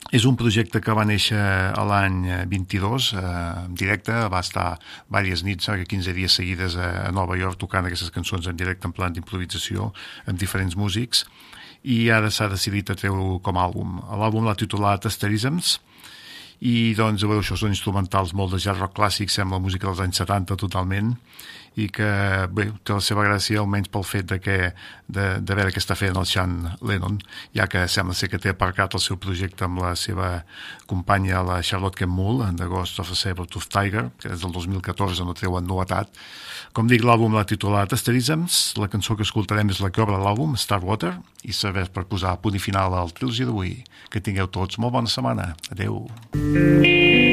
És 0.10 0.26
un 0.26 0.34
projecte 0.36 0.80
que 0.82 0.94
va 0.98 1.04
néixer 1.06 1.38
a 1.38 1.84
l'any 1.86 2.24
22, 2.50 3.12
eh, 3.14 3.20
en 3.68 3.76
directe, 3.78 4.16
va 4.34 4.40
estar 4.42 4.80
diverses 5.06 5.44
nits, 5.46 5.70
eh, 5.70 5.86
15 5.86 6.16
dies 6.18 6.34
seguides 6.34 6.76
a, 6.76 7.08
a 7.08 7.12
Nova 7.12 7.38
York 7.38 7.60
tocant 7.62 7.86
aquestes 7.86 8.10
cançons 8.10 8.48
en 8.50 8.58
directe 8.58 8.90
en 8.90 8.96
plan 8.96 9.14
d'improvisació 9.14 9.92
amb 10.26 10.40
diferents 10.40 10.76
músics 10.76 11.28
i 11.84 12.10
ara 12.12 12.32
s'ha 12.32 12.50
decidit 12.52 12.90
a 12.92 12.98
treure 13.00 13.40
com 13.44 13.58
a 13.58 13.68
àlbum. 13.68 14.00
L'àlbum 14.20 14.48
l'ha 14.48 14.58
titulat 14.60 15.06
Asterisms 15.08 15.78
i 16.60 16.94
doncs, 16.98 17.24
veure, 17.24 17.40
això 17.40 17.56
són 17.56 17.72
instrumentals 17.72 18.34
molt 18.36 18.52
de 18.52 18.60
jazz 18.60 18.80
rock 18.80 18.98
clàssic, 18.98 19.32
sembla 19.32 19.62
música 19.64 19.88
dels 19.88 20.02
anys 20.04 20.20
70 20.20 20.60
totalment 20.60 21.14
i 21.80 21.88
que 21.94 22.10
bé, 22.52 22.70
té 22.84 22.96
la 22.96 23.04
seva 23.04 23.26
gràcia 23.28 23.62
almenys 23.62 23.92
pel 23.94 24.06
fet 24.08 24.28
de, 24.32 24.40
que, 24.44 24.58
de, 25.08 25.28
de 25.40 25.58
veure 25.58 25.72
què 25.74 25.82
està 25.82 25.96
fent 25.98 26.18
el 26.20 26.28
Sean 26.30 26.58
Lennon 26.86 27.20
ja 27.56 27.70
que 27.72 27.86
sembla 27.92 28.18
ser 28.18 28.30
que 28.32 28.42
té 28.42 28.52
aparcat 28.52 28.98
el 28.98 29.04
seu 29.04 29.20
projecte 29.22 29.68
amb 29.68 29.82
la 29.84 29.94
seva 30.00 30.32
companya 30.90 31.44
la 31.46 31.62
Charlotte 31.64 32.00
Kemmull 32.02 32.44
de 32.60 32.68
Ghost 32.70 33.00
of 33.04 33.14
a 33.14 33.18
Saber-Tooth 33.18 33.70
Tiger 33.72 34.10
que 34.20 34.34
és 34.34 34.44
del 34.44 34.54
2014 34.56 35.26
no 35.26 35.38
treuen 35.38 35.68
novetat. 35.70 36.12
Com 36.76 36.90
dic 36.90 37.06
l'àlbum 37.06 37.34
l'ha 37.34 37.46
titulat 37.50 37.94
Asterisms. 37.96 38.60
La 38.80 38.90
cançó 38.92 39.16
que 39.18 39.26
escoltarem 39.26 39.72
és 39.74 39.82
la 39.84 39.92
que 39.94 40.04
obre 40.04 40.20
l'àlbum 40.20 40.58
Starwater 40.60 41.16
i 41.48 41.56
serveix 41.56 41.90
per 41.94 42.06
posar 42.10 42.38
punt 42.44 42.60
i 42.60 42.64
final 42.64 42.98
al 42.98 43.16
trilogia 43.16 43.50
d'avui. 43.50 43.80
Que 44.12 44.22
tingueu 44.24 44.52
tots 44.52 44.82
molt 44.82 44.98
bona 44.98 45.12
setmana. 45.12 45.54
Adeu 45.74 46.06
Thank 46.34 47.29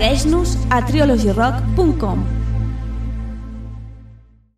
Segueix-nos 0.00 0.56
a 0.72 0.78
trilogyrock.com 0.88 2.39